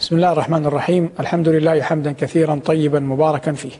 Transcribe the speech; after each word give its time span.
بسم 0.00 0.16
الله 0.16 0.32
الرحمن 0.32 0.66
الرحيم. 0.66 1.10
الحمد 1.20 1.48
لله 1.48 1.82
حمدا 1.82 2.12
كثيرا 2.12 2.60
طيبا 2.64 3.00
مباركا 3.00 3.52
فيه. 3.52 3.70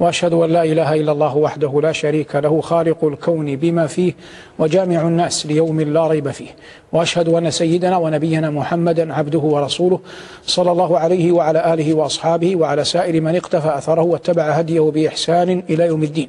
وأشهد 0.00 0.32
أن 0.32 0.50
لا 0.50 0.64
إله 0.64 0.94
إلا 0.94 1.12
الله 1.12 1.36
وحده 1.36 1.80
لا 1.82 1.92
شريك 1.92 2.36
له 2.36 2.60
خالق 2.60 3.04
الكون 3.04 3.56
بما 3.56 3.86
فيه 3.86 4.12
وجامع 4.58 5.00
الناس 5.00 5.46
ليوم 5.46 5.80
لا 5.80 6.06
ريب 6.06 6.30
فيه. 6.30 6.48
وأشهد 6.92 7.28
أن 7.28 7.50
سيدنا 7.50 7.96
ونبينا 7.96 8.50
محمدا 8.50 9.14
عبده 9.14 9.38
ورسوله 9.38 10.00
صلى 10.46 10.72
الله 10.72 10.98
عليه 10.98 11.32
وعلى 11.32 11.74
آله 11.74 11.94
وأصحابه 11.94 12.56
وعلى 12.56 12.84
سائر 12.84 13.20
من 13.20 13.36
اقتفى 13.36 13.78
أثره 13.78 14.02
واتبع 14.02 14.42
هديه 14.42 14.80
بإحسان 14.80 15.62
إلى 15.70 15.86
يوم 15.86 16.02
الدين. 16.02 16.28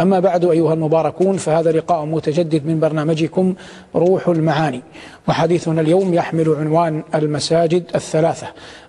أما 0.00 0.20
بعد 0.20 0.44
أيها 0.44 0.74
المباركون 0.74 1.36
فهذا 1.36 1.72
لقاء 1.72 2.04
متجدد 2.04 2.66
من 2.66 2.80
برنامجكم 2.80 3.54
روح 3.94 4.28
المعاني. 4.28 4.82
وحديثنا 5.28 5.80
اليوم 5.80 6.14
يحمل 6.14 6.54
عنوان 6.58 7.02
المساجد 7.14 7.84
الثلاثة. 7.94 8.46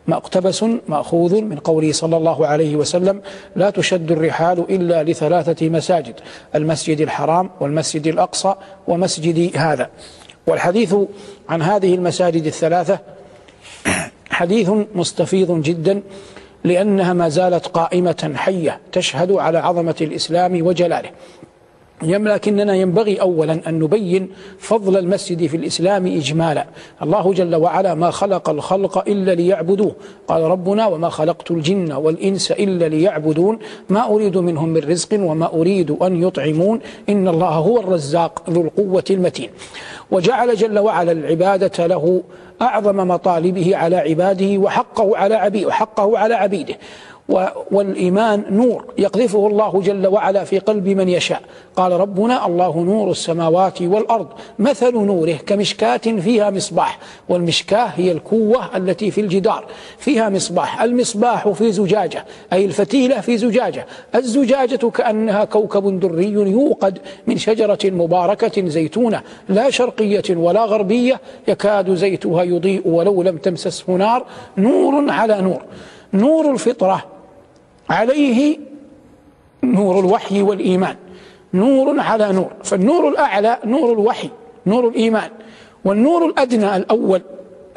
مقتبس 0.07 0.65
مأخوذ 0.87 1.41
من 1.41 1.57
قوله 1.57 1.91
صلى 1.91 2.17
الله 2.17 2.47
عليه 2.47 2.75
وسلم 2.75 3.21
لا 3.55 3.69
تشد 3.69 4.11
الرحال 4.11 4.59
إلا 4.69 5.03
لثلاثة 5.03 5.69
مساجد 5.69 6.15
المسجد 6.55 7.01
الحرام 7.01 7.49
والمسجد 7.59 8.07
الأقصى 8.07 8.55
ومسجد 8.87 9.57
هذا. 9.57 9.89
والحديث 10.47 10.95
عن 11.49 11.61
هذه 11.61 11.95
المساجد 11.95 12.45
الثلاثة 12.45 12.99
حديث 14.29 14.69
مستفيض 14.95 15.61
جدا 15.61 16.01
لأنها 16.63 17.13
ما 17.13 17.29
زالت 17.29 17.67
قائمة 17.67 18.33
حية 18.35 18.79
تشهد 18.91 19.31
على 19.31 19.57
عظمة 19.57 19.95
الإسلام 20.01 20.67
وجلاله. 20.67 21.09
لكننا 22.01 22.75
ينبغي 22.75 23.21
أولا 23.21 23.61
أن 23.67 23.79
نبين 23.79 24.29
فضل 24.59 24.97
المسجد 24.97 25.47
في 25.47 25.57
الإسلام 25.57 26.07
إجمالا. 26.07 26.67
الله 27.03 27.33
جل 27.33 27.55
وعلا 27.55 27.93
ما 27.93 28.11
خلق 28.11 28.49
الخلق 28.49 28.97
إلا 29.07 29.31
ليعبدوه. 29.31 29.95
قال 30.27 30.41
ربنا 30.43 30.87
وما 30.87 31.09
خلقت 31.09 31.51
الجن 31.51 31.91
والإنس 31.91 32.51
إلا 32.51 32.87
ليعبدون. 32.87 33.59
ما 33.89 34.07
أريد 34.07 34.37
منهم 34.37 34.69
من 34.69 34.81
رزق 34.81 35.13
وما 35.13 35.53
أريد 35.53 35.91
أن 35.91 36.23
يطعمون. 36.23 36.79
إن 37.09 37.27
الله 37.27 37.49
هو 37.49 37.79
الرزاق 37.79 38.49
ذو 38.49 38.61
القوة 38.61 39.03
المتين. 39.09 39.49
وجعل 40.11 40.55
جل 40.55 40.79
وعلا 40.79 41.11
العبادة 41.11 41.87
له 41.87 42.23
أعظم 42.61 43.07
مطالبه 43.07 43.75
على 43.75 43.95
عباده 43.95 44.57
وحقه 44.57 45.17
على 45.17 45.35
عبيده 45.35 45.67
وحقه 45.67 46.17
على 46.17 46.33
عبيده. 46.33 46.75
والإيمان 47.71 48.43
نور 48.49 48.85
يقذفه 48.97 49.47
الله 49.47 49.81
جل 49.81 50.07
وعلا 50.07 50.43
في 50.43 50.59
قلب 50.59 50.87
من 50.87 51.09
يشاء. 51.09 51.41
قال 51.75 51.91
ربنا 51.91 52.45
الله 52.45 52.79
نور 52.79 53.11
السماوات 53.11 53.81
والأرض 53.81 54.27
مثل 54.59 54.93
نوره 54.93 55.33
كمشكاة 55.33 55.97
فيها 55.97 56.49
مصباح. 56.49 56.99
والمشكاة 57.29 57.85
هي 57.85 58.11
الكوة 58.11 58.77
التي 58.77 59.11
في 59.11 59.21
الجدار 59.21 59.65
فيها 59.97 60.29
مصباح. 60.29 60.81
المصباح 60.81 61.49
في 61.49 61.71
زجاجة 61.71 62.25
أي 62.53 62.65
الفتيلة 62.65 63.21
في 63.21 63.37
زجاجة. 63.37 63.85
الزجاجة 64.15 64.89
كأنها 64.89 65.45
كوكب 65.45 65.99
دري 65.99 66.31
يوقد 66.31 66.99
من 67.27 67.37
شجرة 67.37 67.79
مباركة 67.85 68.67
زيتونة 68.67 69.21
لا 69.49 69.69
شرقية 69.69 70.23
ولا 70.29 70.65
غربية 70.65 71.21
يكاد 71.47 71.93
زيتها 71.93 72.43
يضيء 72.43 72.87
ولو 72.87 73.23
لم 73.23 73.37
تمسسه 73.37 73.93
نار. 73.93 74.25
نور 74.57 75.11
على 75.11 75.41
نور. 75.41 75.61
نور 76.13 76.51
الفطرة 76.51 77.16
عليه 77.89 78.57
نور 79.63 79.99
الوحي 79.99 80.41
والإيمان. 80.41 80.95
نور 81.53 81.99
على 81.99 82.31
نور. 82.31 82.51
فالنور 82.63 83.09
الأعلى 83.09 83.57
نور 83.65 83.93
الوحي 83.93 84.29
نور 84.65 84.87
الإيمان. 84.87 85.29
والنور 85.85 86.25
الأدنى 86.25 86.75
الأول 86.75 87.21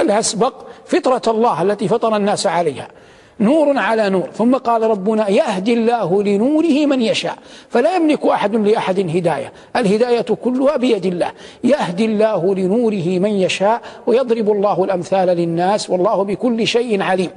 الأسبق 0.00 0.54
فطرة 0.86 1.22
الله 1.32 1.62
التي 1.62 1.88
فطر 1.88 2.16
الناس 2.16 2.46
عليها. 2.46 2.88
نور 3.40 3.78
على 3.78 4.10
نور. 4.10 4.28
ثم 4.34 4.54
قال 4.54 4.82
ربنا 4.82 5.28
يهدي 5.28 5.74
الله 5.74 6.22
لنوره 6.22 6.86
من 6.86 7.02
يشاء. 7.02 7.38
فلا 7.68 7.96
يملك 7.96 8.26
أحد 8.26 8.56
لأحد 8.56 8.98
هداية. 9.16 9.52
الهداية 9.76 10.20
كلها 10.20 10.76
بيد 10.76 11.06
الله. 11.06 11.30
يهدي 11.64 12.04
الله 12.04 12.54
لنوره 12.54 13.18
من 13.18 13.30
يشاء 13.30 13.80
ويضرب 14.06 14.50
الله 14.50 14.84
الأمثال 14.84 15.28
للناس 15.28 15.90
والله 15.90 16.22
بكل 16.22 16.66
شيء 16.66 17.02
عليم. 17.02 17.30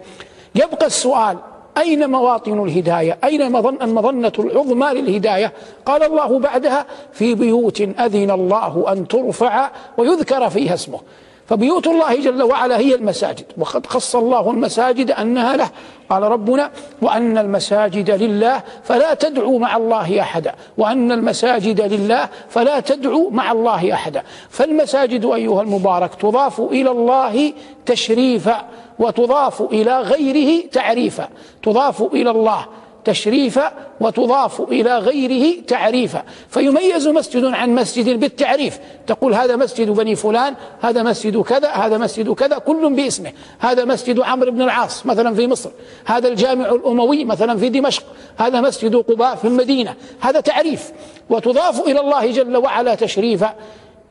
يبقى 0.56 0.86
السؤال 0.86 1.38
أين 1.78 2.10
مواطن 2.10 2.64
الهداية؟ 2.64 3.18
أين 3.24 3.42
المظنة 3.82 4.32
العظمى 4.40 5.02
للهداية؟ 5.02 5.54
قال 5.86 6.04
الله 6.04 6.40
بعدها 6.40 6.86
في 7.12 7.36
بيوت 7.36 7.82
أذن 7.82 8.32
الله 8.32 8.86
أن 8.92 9.08
ترفع 9.08 9.70
ويذكر 9.98 10.50
فيها 10.50 10.74
اسمه. 10.74 11.00
فبيوت 11.46 11.88
الله 11.88 12.16
جل 12.16 12.44
وعلا 12.44 12.78
هي 12.78 12.96
المساجد. 12.96 13.46
وقد 13.58 13.86
خص 13.86 14.16
الله 14.16 14.52
المساجد 14.52 15.12
أنها 15.12 15.58
له. 15.58 15.70
قال 16.10 16.24
ربنا 16.24 16.72
وأن 17.02 17.38
المساجد 17.38 18.12
لله 18.12 18.62
فلا 18.84 19.14
تدعوا 19.14 19.60
مع 19.60 19.78
الله 19.78 20.22
أحدا. 20.22 20.56
وأن 20.78 21.12
المساجد 21.12 21.82
لله 21.82 22.30
فلا 22.50 22.80
تدعوا 22.80 23.32
مع 23.32 23.52
الله 23.52 23.94
أحدا. 23.94 24.24
فالمساجد 24.50 25.26
أيها 25.26 25.62
المبارك 25.62 26.16
تضاف 26.16 26.60
إلى 26.60 26.92
الله 26.92 27.54
تشريفا 27.86 28.66
وتضاف 29.00 29.62
إلى 29.62 30.02
غيره 30.02 30.68
تعريفا. 30.72 31.30
تضاف 31.64 32.02
إلى 32.02 32.32
الله 32.32 32.66
تشريفا 33.06 33.72
وتضاف 34.00 34.62
إلى 34.62 34.98
غيره 34.98 35.62
تعريفا. 35.68 36.24
فيميز 36.50 37.08
مسجد 37.08 37.46
عن 37.46 37.76
مسجد 37.76 38.20
بالتعريف. 38.20 38.80
تقول 39.08 39.34
هذا 39.34 39.56
مسجد 39.56 39.90
بني 39.90 40.16
فلان 40.16 40.56
هذا 40.82 41.04
مسجد 41.04 41.42
كذا 41.42 41.70
هذا 41.70 41.98
مسجد 41.98 42.34
كذا 42.34 42.58
كل 42.58 42.94
باسمه. 42.94 43.32
هذا 43.60 43.86
مسجد 43.86 44.20
عمرو 44.20 44.52
بن 44.52 44.62
العاص 44.62 45.06
مثلا 45.06 45.36
في 45.36 45.48
مصر. 45.48 45.70
هذا 46.06 46.28
الجامع 46.28 46.70
الأموي 46.70 47.26
مثلا 47.26 47.58
في 47.58 47.70
دمشق. 47.70 48.04
هذا 48.38 48.62
مسجد 48.62 48.96
قباء 48.96 49.36
في 49.36 49.46
المدينة. 49.46 49.96
هذا 50.20 50.40
تعريف. 50.40 50.92
وتضاف 51.30 51.88
إلى 51.88 52.00
الله 52.00 52.32
جل 52.32 52.58
وعلا 52.58 52.96
تشريفا 52.96 53.54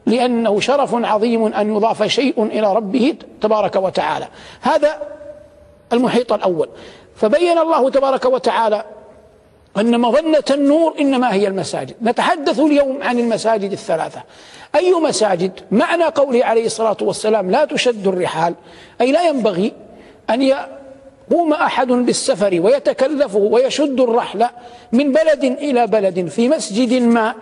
لأنه 0.07 0.61
شرف 0.61 0.95
عظيم 0.95 1.45
أن 1.45 1.77
يضاف 1.77 2.03
شيء 2.03 2.43
إلى 2.43 2.75
ربه 2.75 3.15
تبارك 3.41 3.77
وتعالى. 3.77 4.29
هذا 4.61 5.22
المحيط 5.93 6.33
الأول. 6.33 6.69
فبين 7.17 7.59
الله 7.59 7.91
تبارك 7.91 8.25
وتعالى 8.25 8.85
أن 9.77 10.01
مظنة 10.01 10.45
النور 10.51 10.95
إنما 11.01 11.35
هي 11.35 11.49
المساجد. 11.49 11.95
نتحدث 12.03 12.61
اليوم 12.61 13.03
عن 13.03 13.19
المساجد 13.19 13.73
الثلاثة. 13.73 14.23
أي 14.75 14.95
مساجد؟ 14.95 15.53
معنى 15.71 16.05
قوله 16.05 16.45
عليه 16.45 16.67
الصلاة 16.67 16.97
والسلام 17.01 17.51
لا 17.51 17.65
تشد 17.65 18.07
الرحال. 18.07 18.55
أي 19.01 19.13
لا 19.13 19.29
ينبغي 19.29 19.73
أن 20.31 20.43
يقوم 20.43 21.53
أحد 21.53 21.89
بالسفر 21.89 22.61
ويتكلفه 22.61 23.39
ويشد 23.39 24.01
الرحل 24.01 24.47
من 24.93 25.13
بلد 25.13 25.45
إلى 25.45 25.87
بلد 25.87 26.29
في 26.29 26.49
مسجد 26.49 27.03
ما 27.03 27.35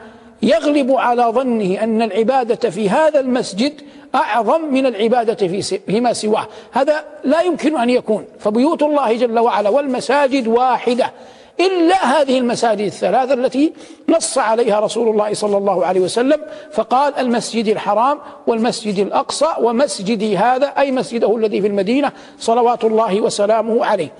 يغلب 0.42 0.92
على 0.92 1.22
ظنه 1.22 1.82
أن 1.82 2.02
العبادة 2.02 2.70
في 2.70 2.90
هذا 2.90 3.20
المسجد 3.20 3.72
أعظم 4.14 4.64
من 4.72 4.86
العبادة 4.86 5.48
في 5.48 5.62
فيما 5.62 6.12
سواه. 6.12 6.46
هذا 6.72 7.04
لا 7.24 7.42
يمكن 7.42 7.78
أن 7.78 7.90
يكون. 7.90 8.24
فبيوت 8.38 8.82
الله 8.82 9.16
جل 9.16 9.38
وعلا 9.38 9.68
والمساجد 9.68 10.46
واحدة. 10.46 11.12
إلا 11.60 12.20
هذه 12.20 12.38
المساجد 12.38 12.80
الثلاثة 12.80 13.34
التي 13.34 13.72
نص 14.08 14.38
عليها 14.38 14.80
رسول 14.80 15.08
الله 15.08 15.34
صلى 15.34 15.56
الله 15.56 15.86
عليه 15.86 16.00
وسلم 16.00 16.40
فقال 16.72 17.18
المسجد 17.18 17.68
الحرام 17.68 18.18
والمسجد 18.46 18.98
الأقصى 18.98 19.48
ومسجدي 19.60 20.36
هذا 20.36 20.66
أي 20.66 20.92
مسجده 20.92 21.36
الذي 21.36 21.60
في 21.60 21.66
المدينة 21.66 22.12
صلوات 22.38 22.84
الله 22.84 23.20
وسلامه 23.20 23.84
عليه. 23.84 24.12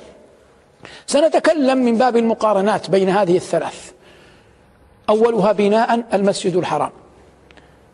سنتكلم 1.07 1.79
من 1.79 1.99
باب 1.99 2.17
المقارنات 2.17 2.91
بين 2.91 3.09
هذه 3.09 3.37
الثلاث. 3.37 3.93
أولها 5.11 5.53
بناء 5.53 6.05
المسجد 6.15 6.57
الحرام 6.57 6.91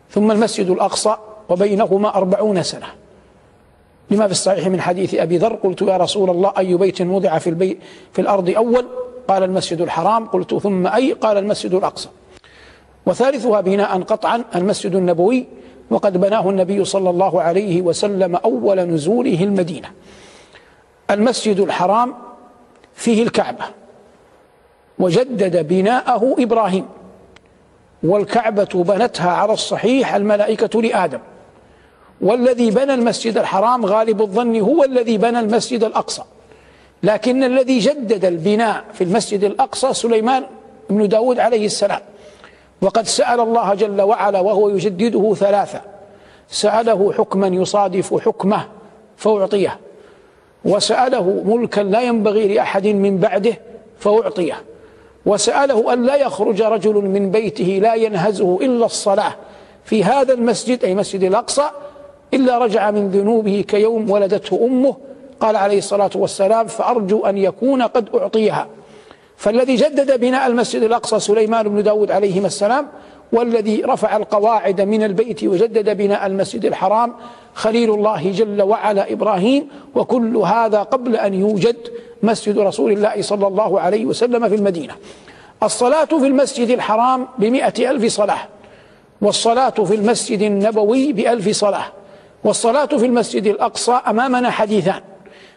ثم 0.09 0.31
المسجد 0.31 0.69
الأقصى 0.69 1.15
وبينهما 1.49 2.15
أربعون 2.15 2.63
سنة. 2.63 2.87
لما 4.11 4.25
في 4.25 4.31
الصحيح 4.31 4.67
من 4.67 4.81
حديث 4.81 5.15
أبي 5.15 5.37
ذر 5.37 5.55
قلت 5.55 5.81
يا 5.81 5.97
رسول 5.97 6.29
الله 6.29 6.53
أي 6.57 6.77
بيت 6.77 7.01
وضع 7.01 7.37
في, 7.37 7.49
البيت 7.49 7.79
في 8.13 8.21
الأرض 8.21 8.49
أول؟ 8.49 8.85
قال 9.27 9.43
المسجد 9.43 9.81
الحرام. 9.81 10.25
قلت 10.25 10.55
ثم 10.55 10.87
أي؟ 10.87 11.13
قال 11.13 11.37
المسجد 11.37 11.73
الأقصى. 11.73 12.09
وثالثها 13.05 13.61
بناء 13.61 14.01
قطعا 14.01 14.43
المسجد 14.55 14.95
النبوي. 14.95 15.45
وقد 15.89 16.17
بناه 16.17 16.49
النبي 16.49 16.85
صلى 16.85 17.09
الله 17.09 17.41
عليه 17.41 17.81
وسلم 17.81 18.35
أول 18.35 18.79
نزوله 18.79 19.43
المدينة. 19.43 19.91
المسجد 21.11 21.59
الحرام 21.59 22.13
فيه 22.93 23.23
الكعبة 23.23 23.65
وجدد 24.99 25.67
بناءه 25.67 26.35
إبراهيم. 26.39 26.85
والكعبة 28.07 28.69
بنتها 28.73 29.31
على 29.31 29.53
الصحيح 29.53 30.15
الملائكة 30.15 30.81
لآدم. 30.81 31.19
والذي 32.21 32.71
بنى 32.71 32.93
المسجد 32.93 33.37
الحرام 33.37 33.85
غالب 33.85 34.21
الظن 34.21 34.59
هو 34.59 34.83
الذي 34.83 35.17
بنى 35.17 35.39
المسجد 35.39 35.83
الأقصى. 35.83 36.23
لكن 37.03 37.43
الذي 37.43 37.79
جدد 37.79 38.25
البناء 38.25 38.83
في 38.93 39.03
المسجد 39.03 39.43
الأقصى 39.43 39.93
سليمان 39.93 40.43
بن 40.89 41.07
داود 41.07 41.39
عليه 41.39 41.65
السلام. 41.65 42.01
وقد 42.81 43.07
سأل 43.07 43.39
الله 43.39 43.73
جل 43.73 44.01
وعلا 44.01 44.39
وهو 44.39 44.69
يجدده 44.69 45.33
ثلاثة. 45.33 45.81
سأله 46.49 47.13
حكما 47.13 47.47
يصادف 47.47 48.13
حكمه 48.25 48.67
فأعطيه. 49.17 49.79
وسأله 50.65 51.43
ملكا 51.45 51.81
لا 51.81 52.01
ينبغي 52.01 52.55
لأحد 52.55 52.87
من 52.87 53.17
بعده 53.17 53.53
فأعطيه. 53.99 54.63
وسأله 55.27 55.93
أن 55.93 56.03
لا 56.03 56.15
يخرج 56.15 56.61
رجل 56.61 56.93
من 56.93 57.31
بيته 57.31 57.79
لا 57.81 57.93
ينهزه 57.93 58.57
إلا 58.61 58.85
الصلاة 58.85 59.35
في 59.85 60.03
هذا 60.03 60.33
المسجد 60.33 60.83
أي 60.83 60.95
مسجد 60.95 61.23
الأقصى 61.23 61.69
إلا 62.33 62.57
رجع 62.57 62.91
من 62.91 63.09
ذنوبه 63.09 63.65
كيوم 63.67 64.11
ولدته 64.11 64.65
أمه. 64.65 64.95
قال 65.39 65.55
عليه 65.55 65.77
الصلاة 65.77 66.09
والسلام 66.15 66.67
فأرجو 66.67 67.25
أن 67.25 67.37
يكون 67.37 67.81
قد 67.81 68.09
أعطيها. 68.15 68.67
فالذي 69.37 69.75
جدد 69.75 70.19
بناء 70.19 70.47
المسجد 70.47 70.83
الأقصى 70.83 71.19
سليمان 71.19 71.69
بن 71.69 71.83
داود 71.83 72.11
عليهما 72.11 72.47
السلام 72.47 72.87
والذي 73.31 73.81
رفع 73.81 74.17
القواعد 74.17 74.81
من 74.81 75.03
البيت 75.03 75.43
وجدد 75.43 75.97
بناء 75.97 76.25
المسجد 76.27 76.65
الحرام 76.65 77.13
خليل 77.53 77.93
الله 77.93 78.31
جل 78.31 78.61
وعلا 78.61 79.13
إبراهيم 79.13 79.67
وكل 79.95 80.37
هذا 80.37 80.83
قبل 80.83 81.15
أن 81.15 81.33
يوجد 81.33 81.75
مسجد 82.23 82.59
رسول 82.59 82.91
الله 82.91 83.21
صلى 83.21 83.47
الله 83.47 83.79
عليه 83.79 84.05
وسلم 84.05 84.49
في 84.49 84.55
المدينة. 84.55 84.95
الصلاة 85.63 86.05
في 86.05 86.27
المسجد 86.27 86.69
الحرام 86.69 87.27
بمئة 87.37 87.91
ألف 87.91 88.13
صلاة 88.13 88.39
والصلاة 89.21 89.69
في 89.69 89.95
المسجد 89.95 90.41
النبوي 90.41 91.13
بألف 91.13 91.49
صلاة 91.49 91.85
والصلاة 92.43 92.85
في 92.85 93.05
المسجد 93.05 93.47
الأقصى 93.47 93.91
أمامنا 93.91 94.49
حديثان. 94.49 95.01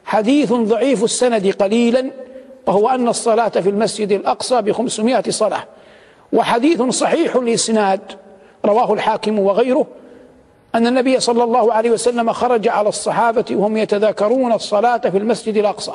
حديث 0.05 0.52
ضعيف 0.52 1.05
السند 1.05 1.55
قليلا 1.55 2.11
وهو 2.67 2.88
أن 2.88 3.08
الصلاة 3.08 3.49
في 3.49 3.70
المسجد 3.70 4.12
الأقصى 4.12 4.62
بخمسمائة 4.62 5.31
صلاة. 5.31 5.64
وحديث 6.32 6.82
صحيح 6.82 7.37
الإسناد 7.37 8.00
رواه 8.65 8.93
الحاكم 8.93 9.38
وغيره 9.38 9.87
أن 10.75 10.87
النبي 10.87 11.21
صلى 11.21 11.44
الله 11.44 11.73
عليه 11.73 11.91
وسلم 11.91 12.32
خرج 12.32 12.69
على 12.69 12.88
الصحابة 12.88 13.44
وهم 13.50 13.77
يتذاكرون 13.77 14.53
الصلاة 14.53 14.99
في 14.99 15.19
المسجد 15.19 15.56
الأقصى. 15.56 15.93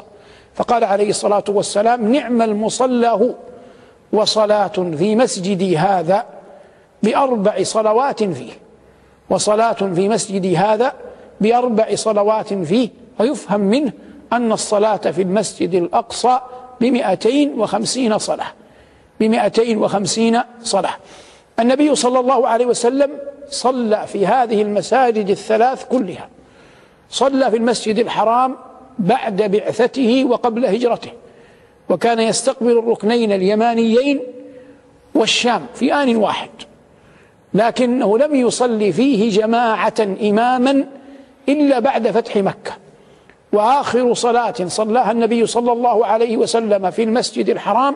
فقال 0.55 0.83
عليه 0.83 1.09
الصلاة 1.09 1.43
والسلام 1.49 2.11
نعم 2.11 2.41
المصلى 2.41 3.07
هو. 3.07 3.33
وصلاة 4.13 4.67
في 4.67 5.15
مسجدي 5.15 5.77
هذا 5.77 6.25
بأربع 7.03 7.63
صلوات 7.63 8.23
فيه. 8.23 8.51
وصلاة 9.29 9.73
في 9.73 10.09
مسجدي 10.09 10.57
هذا 10.57 10.93
بأربع 11.41 11.95
صلوات 11.95 12.53
فيه. 12.53 12.89
ويفهم 13.19 13.61
منه 13.61 13.91
أن 14.33 14.51
الصلاة 14.51 14.97
في 14.97 15.21
المسجد 15.21 15.75
الأقصى 15.75 16.39
بمئتين 16.81 17.59
وخمسين 17.59 18.17
صلاة. 18.17 18.47
بمئتين 19.19 19.77
وخمسين 19.77 20.41
صلاة 20.63 20.95
النبي 21.59 21.95
صلى 21.95 22.19
الله 22.19 22.47
عليه 22.47 22.65
وسلم 22.65 23.11
صلى 23.49 24.07
في 24.07 24.27
هذه 24.27 24.61
المساجد 24.61 25.29
الثلاث 25.29 25.85
كلها. 25.85 26.29
صلى 27.09 27.51
في 27.51 27.57
المسجد 27.57 27.99
الحرام 27.99 28.55
بعد 28.99 29.41
بعثته 29.41 30.25
وقبل 30.29 30.65
هجرته. 30.65 31.11
وكان 31.89 32.19
يستقبل 32.19 32.77
الركنين 32.77 33.31
اليمانيين 33.31 34.19
والشام 35.15 35.65
في 35.73 35.93
آن 35.93 36.15
واحد. 36.15 36.49
لكنه 37.53 38.17
لم 38.17 38.35
يصلي 38.35 38.91
فيه 38.91 39.29
جماعة 39.29 39.93
إماما 40.21 40.85
إلا 41.49 41.79
بعد 41.79 42.11
فتح 42.11 42.37
مكة. 42.37 42.71
وآخر 43.53 44.13
صلاة 44.13 44.55
صلاها 44.67 45.11
النبي 45.11 45.45
صلى 45.45 45.71
الله 45.71 46.05
عليه 46.05 46.37
وسلم 46.37 46.91
في 46.91 47.03
المسجد 47.03 47.49
الحرام 47.49 47.95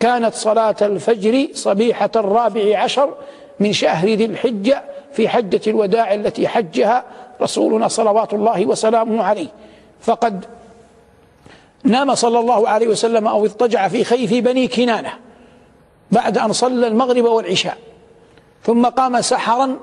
كانت 0.00 0.34
صلاة 0.34 0.76
الفجر 0.82 1.48
صبيحة 1.54 2.10
الرابع 2.16 2.78
عشر 2.78 3.14
من 3.60 3.72
شهر 3.72 4.08
ذي 4.08 4.24
الحجة 4.24 4.84
في 5.12 5.28
حجة 5.28 5.60
الوداع 5.66 6.14
التي 6.14 6.48
حجها 6.48 7.04
رسولنا 7.42 7.88
صلوات 7.88 8.34
الله 8.34 8.66
وسلامه 8.66 9.24
عليه. 9.24 9.48
فقد 10.00 10.44
نام 11.84 12.14
صلى 12.14 12.38
الله 12.38 12.68
عليه 12.68 12.88
وسلم 12.88 13.26
أو 13.26 13.44
اضطجع 13.44 13.88
في 13.88 14.04
خيف 14.04 14.34
بني 14.34 14.68
كنانة 14.68 15.12
بعد 16.10 16.38
أن 16.38 16.52
صلى 16.52 16.86
المغرب 16.86 17.24
والعشاء. 17.24 17.76
ثم 18.62 18.86
قام 18.86 19.20
سحرا 19.20 19.76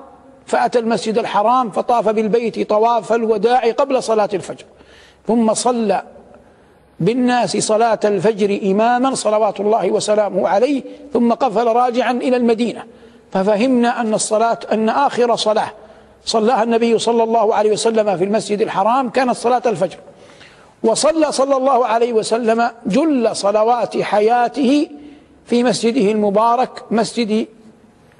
فأتى 0.46 0.78
المسجد 0.78 1.18
الحرام 1.18 1.70
فطاف 1.70 2.08
بالبيت 2.08 2.70
طواف 2.70 3.12
الوداع 3.12 3.70
قبل 3.70 4.02
صلاة 4.02 4.28
الفجر. 4.34 4.64
ثم 5.26 5.54
صلى 5.54 6.02
بالناس 7.00 7.56
صلاة 7.56 8.00
الفجر 8.04 8.60
إماما 8.62 9.14
صلوات 9.14 9.60
الله 9.60 9.90
وسلامه 9.90 10.48
عليه 10.48 10.82
ثم 11.12 11.32
قفل 11.32 11.66
راجعا 11.66 12.12
إلى 12.12 12.36
المدينة. 12.36 12.84
ففهمنا 13.32 14.00
أن 14.00 14.14
الصلاة 14.14 14.58
أن 14.72 14.88
آخر 14.88 15.36
صلاة 15.36 15.70
صلاها 16.24 16.62
النبي 16.62 16.98
صلى 16.98 17.22
الله 17.22 17.54
عليه 17.54 17.72
وسلم 17.72 18.16
في 18.16 18.24
المسجد 18.24 18.60
الحرام 18.60 19.10
كانت 19.10 19.36
صلاة 19.36 19.62
الفجر. 19.66 19.98
وصلى 20.82 21.32
صلى 21.32 21.56
الله 21.56 21.86
عليه 21.86 22.12
وسلم 22.12 22.70
جل 22.86 23.36
صلوات 23.36 24.02
حياته 24.02 24.88
في 25.46 25.62
مسجده 25.62 26.12
المبارك 26.12 26.84
مسجد 26.90 27.46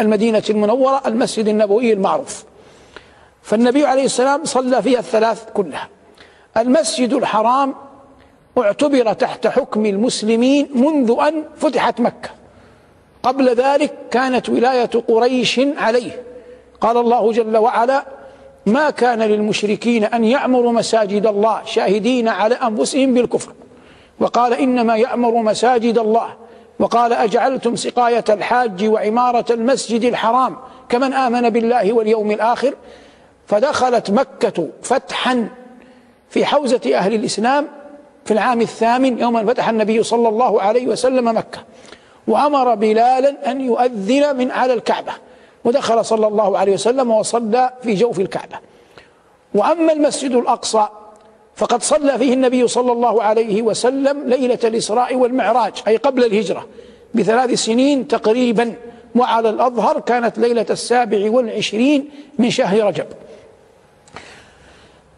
المدينة 0.01 0.43
المنورة 0.51 1.03
المسجد 1.07 1.49
النبوي 1.49 1.93
المعروف. 1.93 2.45
فالنبي 3.43 3.87
عليه 3.87 4.05
السلام 4.05 4.45
صلى 4.45 4.83
فيها 4.83 4.99
الثلاث 4.99 5.45
كلها. 5.55 5.89
المسجد 6.57 7.13
الحرام 7.13 7.75
اعتبر 8.59 9.13
تحت 9.13 9.47
حكم 9.47 9.87
المسلمين 9.87 10.69
منذ 10.75 11.17
أن 11.29 11.45
فتحت 11.57 12.01
مكة. 12.01 12.31
قبل 13.23 13.55
ذلك 13.55 13.95
كانت 14.11 14.49
ولاية 14.49 14.91
قريش 15.09 15.61
عليه. 15.77 16.23
قال 16.81 16.97
الله 16.97 17.33
جل 17.33 17.57
وعلا 17.57 18.05
ما 18.67 18.91
كان 18.91 19.23
للمشركين 19.23 20.05
أن 20.05 20.25
يعمروا 20.25 20.73
مساجد 20.73 21.27
الله 21.27 21.61
شاهدين 21.65 22.29
على 22.29 22.55
أنفسهم 22.55 23.15
بالكفر 23.15 23.53
وقال 24.21 24.53
إنما 24.53 24.97
يعمر 24.97 25.35
مساجد 25.35 25.99
الله 25.99 26.29
وقال 26.79 27.13
أجعلتم 27.13 27.77
سقاية 27.77 28.25
الحاج 28.29 28.85
وعمارة 28.85 29.53
المسجد 29.53 30.05
الحرام 30.05 30.57
كمن 30.89 31.13
آمن 31.13 31.51
بالله 31.51 31.93
واليوم 31.93 32.31
الآخر؟ 32.31 32.75
فدخلت 33.47 34.11
مكة 34.11 34.69
فتحا 34.83 35.49
في 36.31 36.45
حوزة 36.45 36.81
أهل 36.95 37.15
الإسلام 37.15 37.69
في 38.27 38.33
العام 38.33 38.61
الثامن 38.61 39.19
يوم 39.19 39.47
فتح 39.47 39.69
النبي 39.69 40.03
صلى 40.03 40.29
الله 40.29 40.63
عليه 40.63 40.87
وسلم 40.87 41.37
مكة. 41.37 41.59
وأمر 42.27 42.75
بلالا 42.75 43.51
أن 43.51 43.61
يؤذن 43.61 44.37
من 44.37 44.51
على 44.51 44.73
الكعبة. 44.73 45.13
ودخل 45.65 46.05
صلى 46.05 46.27
الله 46.27 46.59
عليه 46.59 46.73
وسلم 46.73 47.11
وصلى 47.11 47.71
في 47.83 47.95
جوف 47.95 48.21
الكعبة. 48.21 48.59
وأما 49.55 49.93
المسجد 49.93 50.33
الأقصى 50.33 50.89
فقد 51.57 51.83
صلى 51.83 52.19
فيه 52.19 52.35
النبي 52.35 52.69
صلى 52.69 52.93
الله 52.93 53.23
عليه 53.23 53.63
وسلم 53.63 54.29
ليلة 54.29 54.59
الإسراء 54.65 55.15
والمعراج 55.15 55.73
أي 55.89 55.97
قبل 55.97 56.25
الهجرة 56.25 56.67
بثلاث 57.15 57.51
سنين 57.51 58.09
تقريبا. 58.09 58.75
وعلى 59.15 59.51
الأظهر 59.51 60.01
كانت 60.01 60.39
ليلة 60.39 60.67
السابع 60.71 61.31
والعشرين 61.31 62.11
من 62.39 62.51
شهر 62.51 62.87
رجب. 62.87 63.07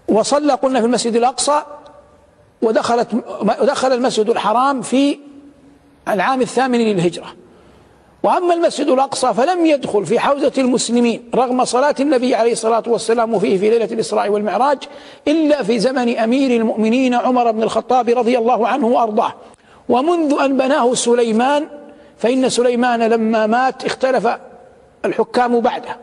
وصلى 0.08 0.52
قلنا 0.52 0.80
في 0.80 0.86
المسجد 0.86 1.16
الأقصى 1.16 1.62
ودخلت 2.62 3.08
ودخل 3.60 3.92
المسجد 3.92 4.30
الحرام 4.30 4.82
في 4.82 5.18
العام 6.08 6.40
الثامن 6.40 6.78
للهجرة. 6.78 7.26
وأما 8.22 8.54
المسجد 8.54 8.88
الأقصى 8.88 9.34
فلم 9.34 9.66
يدخل 9.66 10.06
في 10.06 10.18
حوزة 10.20 10.52
المسلمين 10.58 11.30
رغم 11.34 11.64
صلاة 11.64 11.94
النبي 12.00 12.34
عليه 12.34 12.52
الصلاة 12.52 12.82
والسلام 12.86 13.38
فيه 13.38 13.58
في 13.58 13.70
ليلة 13.70 13.84
الإسراء 13.84 14.28
والمعراج 14.28 14.78
إلا 15.28 15.62
في 15.62 15.78
زمن 15.78 16.18
أمير 16.18 16.60
المؤمنين 16.60 17.14
عمر 17.14 17.50
بن 17.50 17.62
الخطاب 17.62 18.08
رضي 18.08 18.38
الله 18.38 18.68
عنه 18.68 18.86
وأرضاه. 18.86 19.32
ومنذ 19.88 20.34
أن 20.40 20.56
بناه 20.56 20.94
سليمان 20.94 21.68
فإن 22.18 22.48
سليمان 22.48 23.02
لما 23.02 23.46
مات 23.46 23.84
اختلف 23.84 24.28
الحكام 25.04 25.60
بعده 25.60 25.96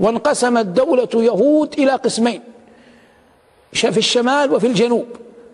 وانقسمت 0.00 0.66
دولة 0.66 1.08
يهود 1.14 1.74
إلى 1.78 1.92
قسمين 1.92 2.40
في 3.72 3.98
الشمال 3.98 4.54
وفي 4.54 4.66
الجنوب. 4.66 5.06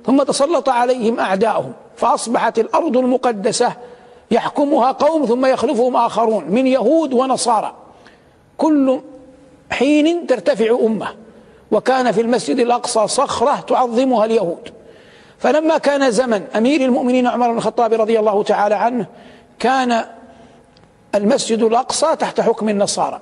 ثم 0.07 0.23
تسلط 0.23 0.69
عليهم 0.69 1.21
أعداؤهم 1.21 1.73
فأصبحت 1.97 2.59
الأرض 2.59 2.97
المقدسة 2.97 3.73
يحكمها 4.31 4.93
قوم 4.93 5.27
ثم 5.27 5.47
يخلفهم 5.47 5.97
آخرون 5.97 6.45
من 6.49 6.67
يهود 6.67 7.13
ونصارى. 7.13 7.75
كل 8.59 9.01
حين 9.71 10.27
ترتفع 10.27 10.79
أمة 10.87 11.09
وكان 11.71 12.13
في 12.13 12.21
المسجد 12.21 12.59
الأقصى 12.59 13.09
صخرة 13.09 13.61
تعظمها 13.61 14.25
اليهود. 14.25 14.73
فلما 15.39 15.79
كان 15.79 16.11
زمن 16.11 16.43
أمير 16.57 16.81
المؤمنين 16.81 17.27
عمر 17.27 17.51
بن 17.51 17.57
الخطاب 17.57 17.93
رضي 17.93 18.19
الله 18.19 18.43
تعالى 18.43 18.75
عنه 18.75 19.07
كان 19.59 20.05
المسجد 21.15 21.63
الأقصى 21.63 22.17
تحت 22.17 22.41
حكم 22.41 22.69
النصارى. 22.69 23.21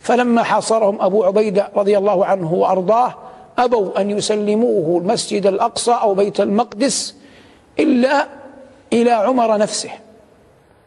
فلما 0.00 0.42
حاصرهم 0.42 1.00
أبو 1.00 1.24
عبيدة 1.24 1.68
رضي 1.76 1.98
الله 1.98 2.24
عنه 2.26 2.54
وأرضاه 2.54 3.14
أبوا 3.64 4.00
أن 4.00 4.10
يسلموه 4.10 5.00
المسجد 5.00 5.46
الأقصى 5.46 5.92
أو 5.92 6.14
بيت 6.14 6.40
المقدس 6.40 7.14
إلا 7.78 8.26
إلى 8.92 9.10
عمر 9.10 9.58
نفسه. 9.58 9.90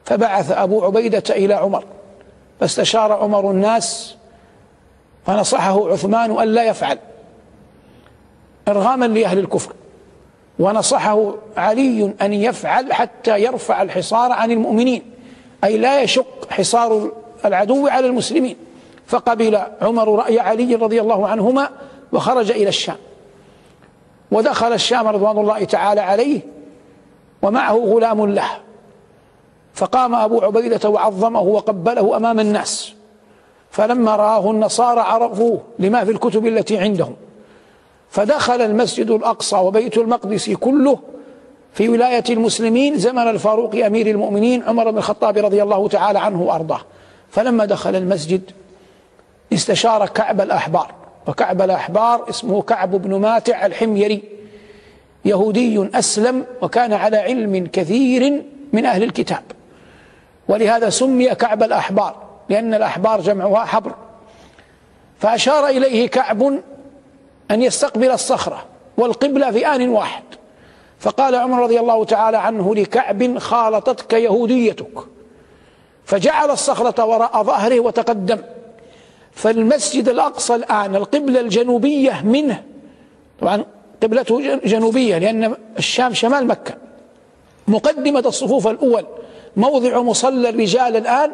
فبعث 0.05 0.51
أبو 0.51 0.85
عبيدة 0.85 1.23
إلى 1.29 1.53
عمر 1.53 1.83
فاستشار 2.59 3.11
عمر 3.11 3.51
الناس 3.51 4.15
فنصحه 5.25 5.91
عثمان 5.91 6.39
أن 6.39 6.47
لا 6.47 6.63
يفعل 6.63 6.99
إرغاما 8.67 9.05
لأهل 9.05 9.39
الكفر 9.39 9.73
ونصحه 10.59 11.33
علي 11.57 12.13
أن 12.21 12.33
يفعل 12.33 12.93
حتى 12.93 13.41
يرفع 13.41 13.81
الحصار 13.81 14.31
عن 14.31 14.51
المؤمنين 14.51 15.11
أي 15.63 15.77
لا 15.77 16.01
يشق 16.01 16.51
حصار 16.51 17.11
العدو 17.45 17.87
على 17.87 18.07
المسلمين. 18.07 18.55
فقبل 19.07 19.61
عمر 19.81 20.15
رأي 20.15 20.39
علي 20.39 20.75
رضي 20.75 21.01
الله 21.01 21.27
عنهما 21.27 21.69
وخرج 22.13 22.51
إلى 22.51 22.67
الشام. 22.67 22.97
ودخل 24.31 24.73
الشام 24.73 25.07
رضوان 25.07 25.37
الله 25.37 25.63
تعالى 25.63 26.01
عليه 26.01 26.39
ومعه 27.41 27.75
غلام 27.75 28.25
له. 28.25 28.49
فقام 29.73 30.15
أبو 30.15 30.41
عبيدة 30.41 30.89
وعظمه 30.89 31.41
وقبله 31.41 32.17
أمام 32.17 32.39
الناس. 32.39 32.93
فلما 33.71 34.15
رآه 34.15 34.51
النصارى 34.51 34.99
عرفوه 34.99 35.61
لما 35.79 36.05
في 36.05 36.11
الكتب 36.11 36.47
التي 36.47 36.77
عندهم. 36.77 37.15
فدخل 38.09 38.61
المسجد 38.61 39.11
الأقصى 39.11 39.55
وبيت 39.55 39.97
المقدس 39.97 40.49
كله 40.49 40.99
في 41.73 41.89
ولاية 41.89 42.23
المسلمين 42.29 42.97
زمن 42.97 43.27
الفاروق 43.27 43.75
أمير 43.75 44.07
المؤمنين 44.07 44.63
عمر 44.63 44.91
بن 44.91 44.97
الخطاب 44.97 45.37
رضي 45.37 45.63
الله 45.63 45.87
تعالى 45.87 46.19
عنه 46.19 46.41
وأرضاه. 46.41 46.81
فلما 47.29 47.65
دخل 47.65 47.95
المسجد 47.95 48.41
استشار 49.53 50.05
كعب 50.07 50.41
الأحبار. 50.41 51.02
وكعب 51.27 51.61
الأحبار 51.61 52.29
اسمه 52.29 52.61
كعب 52.61 52.91
بن 52.91 53.15
ماتع 53.15 53.65
الحميري 53.65 54.23
يهودي 55.25 55.89
أسلم 55.93 56.45
وكان 56.61 56.93
على 56.93 57.17
علم 57.17 57.67
كثير 57.73 58.43
من 58.73 58.85
أهل 58.85 59.03
الكتاب. 59.03 59.43
ولهذا 60.47 60.89
سمي 60.89 61.35
كعب 61.35 61.63
الأحبار 61.63 62.15
لأن 62.49 62.73
الأحبار 62.73 63.21
جمعها 63.21 63.65
حبر. 63.65 63.95
فأشار 65.19 65.67
إليه 65.67 66.07
كعب 66.07 66.59
أن 67.51 67.61
يستقبل 67.61 68.11
الصخرة 68.11 68.65
والقبلة 68.97 69.51
في 69.51 69.67
آن 69.67 69.89
واحد. 69.89 70.23
فقال 70.99 71.35
عمر 71.35 71.63
رضي 71.63 71.79
الله 71.79 72.05
تعالى 72.05 72.37
عنه 72.37 72.75
لكعب 72.75 73.37
خالطتك 73.37 74.13
يهوديتك. 74.13 74.99
فجعل 76.05 76.51
الصخرة 76.51 77.05
وراء 77.05 77.43
ظهره 77.43 77.79
وتقدم. 77.79 78.39
فالمسجد 79.35 80.09
الأقصى 80.09 80.55
الآن 80.55 80.95
القبلة 80.95 81.39
الجنوبية 81.39 82.21
منه. 82.25 82.63
طبعا 83.41 83.65
قبلته 84.03 84.55
جنوبية 84.65 85.17
لأن 85.17 85.55
الشام 85.77 86.13
شمال 86.13 86.47
مكة. 86.47 86.73
مقدمة 87.67 88.19
الصفوف 88.19 88.67
الأول. 88.67 89.05
موضع 89.57 90.01
مصلى 90.01 90.49
الرجال 90.49 90.97
الآن. 90.97 91.31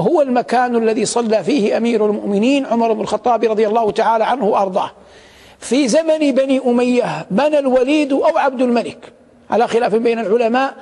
هو 0.00 0.22
المكان 0.22 0.76
الذي 0.76 1.04
صلى 1.04 1.44
فيه 1.44 1.76
أمير 1.76 2.06
المؤمنين 2.06 2.66
عمر 2.66 2.92
بن 2.92 3.00
الخطاب 3.00 3.44
رضي 3.44 3.66
الله 3.66 3.90
تعالى 3.90 4.24
عنه 4.24 4.44
وأرضاه. 4.44 4.90
في 5.58 5.88
زمن 5.88 6.18
بني 6.18 6.60
أمية 6.66 7.26
بنى 7.30 7.58
الوليد 7.58 8.12
أو 8.12 8.38
عبد 8.38 8.62
الملك. 8.62 9.12
على 9.50 9.68
خلاف 9.68 9.94
بين 9.94 10.18
العلماء 10.18 10.74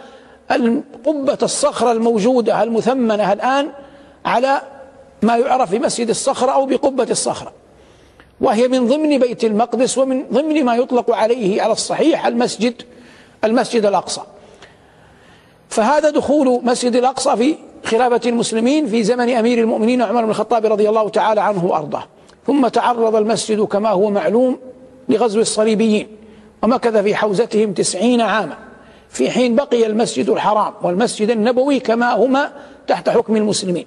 قبة 1.06 1.38
الصخرة 1.42 1.92
الموجودة 1.92 2.62
المثمنة 2.62 3.32
الآن 3.32 3.68
على 4.25 4.61
ما 5.25 5.37
يعرف 5.37 5.73
بمسجد 5.73 6.09
الصخرة 6.09 6.50
أو 6.50 6.66
بقبة 6.66 7.07
الصخرة. 7.11 7.52
وهي 8.40 8.69
من 8.69 8.87
ضمن 8.87 9.19
بيت 9.19 9.45
المقدس 9.45 9.99
ومن 9.99 10.25
ضمن 10.33 10.64
ما 10.64 10.76
يطلق 10.76 11.11
عليه 11.11 11.62
على 11.62 11.73
الصحيح 11.73 12.26
المسجد 12.26 12.83
المسجد 13.45 13.87
الأقصى. 13.87 14.21
فهذا 15.69 16.11
دخول 16.11 16.61
مسجد 16.64 16.97
الأقصى 16.97 17.37
في 17.37 17.57
خلافة 17.85 18.21
المسلمين 18.26 18.87
في 18.87 19.02
زمن 19.02 19.31
أمير 19.31 19.59
المؤمنين 19.59 20.02
عمر 20.02 20.23
بن 20.23 20.31
الخطاب 20.31 20.66
رضي 20.66 20.88
الله 20.88 21.09
تعالى 21.09 21.40
عنه 21.40 21.64
وأرضاه. 21.64 22.04
ثم 22.47 22.69
تعرض 22.69 23.16
المسجد 23.16 23.61
كما 23.61 23.90
هو 23.90 24.11
معلوم 24.11 24.59
لغزو 25.09 25.40
الصليبيين 25.40 26.09
ومكث 26.62 26.97
في 26.97 27.14
حوزتهم 27.14 27.73
تسعين 27.73 28.21
عاما 28.21 28.57
في 29.09 29.31
حين 29.31 29.54
بقي 29.54 29.87
المسجد 29.87 30.28
الحرام 30.28 30.73
والمسجد 30.83 31.31
النبوي 31.31 31.81
كما 31.81 32.14
هما 32.14 32.52
تحت 32.87 33.09
حكم 33.09 33.37
المسلمين. 33.37 33.87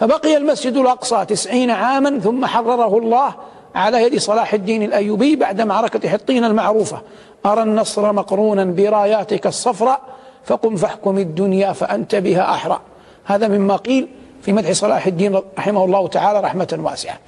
فبقي 0.00 0.36
المسجد 0.36 0.76
الأقصى 0.76 1.24
تسعين 1.24 1.70
عاما 1.70 2.18
ثم 2.18 2.46
حرره 2.46 2.98
الله 2.98 3.34
على 3.74 4.02
يد 4.02 4.18
صلاح 4.18 4.54
الدين 4.54 4.82
الأيوبي 4.82 5.36
بعد 5.36 5.60
معركة 5.60 6.08
حطين 6.08 6.44
المعروفة. 6.44 7.02
أرى 7.46 7.62
النصر 7.62 8.12
مقرونا 8.12 8.64
براياتك 8.64 9.46
الصفراء 9.46 10.00
فقم 10.44 10.76
فاحكم 10.76 11.18
الدنيا 11.18 11.72
فأنت 11.72 12.14
بها 12.14 12.50
أحرى. 12.50 12.80
هذا 13.24 13.48
مما 13.48 13.76
قيل 13.76 14.08
في 14.42 14.52
مدح 14.52 14.72
صلاح 14.72 15.06
الدين 15.06 15.40
رحمه 15.58 15.84
الله 15.84 16.08
تعالى 16.08 16.40
رحمة 16.40 16.78
واسعة. 16.82 17.18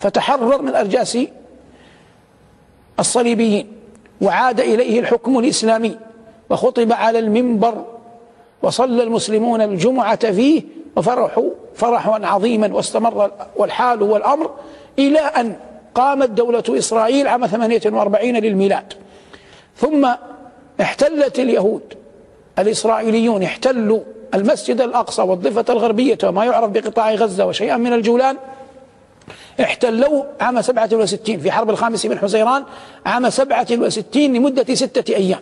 فتحرر 0.00 0.62
من 0.62 0.74
أرجاس 0.74 1.18
الصليبيين 3.00 3.72
وعاد 4.20 4.60
إليه 4.60 5.00
الحكم 5.00 5.38
الإسلامي 5.38 5.98
وخطب 6.50 6.92
على 6.92 7.18
المنبر 7.18 7.84
وصلى 8.62 9.02
المسلمون 9.02 9.60
الجمعة 9.60 10.32
فيه 10.32 10.62
وفرحوا 10.96 11.50
فرحا 11.74 12.26
عظيما 12.26 12.74
واستمر 12.74 13.30
والحال 13.56 14.02
والأمر 14.02 14.50
إلى 14.98 15.18
أن 15.18 15.56
قامت 15.94 16.30
دولة 16.30 16.64
إسرائيل 16.68 17.28
عام 17.28 17.46
48 17.46 18.36
للميلاد. 18.36 18.92
ثم 19.76 20.08
احتلت 20.80 21.38
اليهود. 21.38 21.82
الإسرائيليون 22.58 23.42
احتلوا 23.42 24.00
المسجد 24.34 24.80
الأقصى 24.80 25.22
والضفة 25.22 25.64
الغربية 25.68 26.18
وما 26.24 26.44
يعرف 26.44 26.70
بقطاع 26.70 27.14
غزة 27.14 27.46
وشيئا 27.46 27.76
من 27.76 27.92
الجولان. 27.92 28.36
احتلوا 29.60 30.24
عام 30.40 30.62
67 30.62 31.38
في 31.38 31.50
حرب 31.50 31.70
الخامس 31.70 32.06
من 32.06 32.18
حزيران 32.18 32.64
عام 33.06 33.30
67 33.30 34.22
لمدة 34.22 34.74
ستة 34.74 35.16
أيام. 35.16 35.40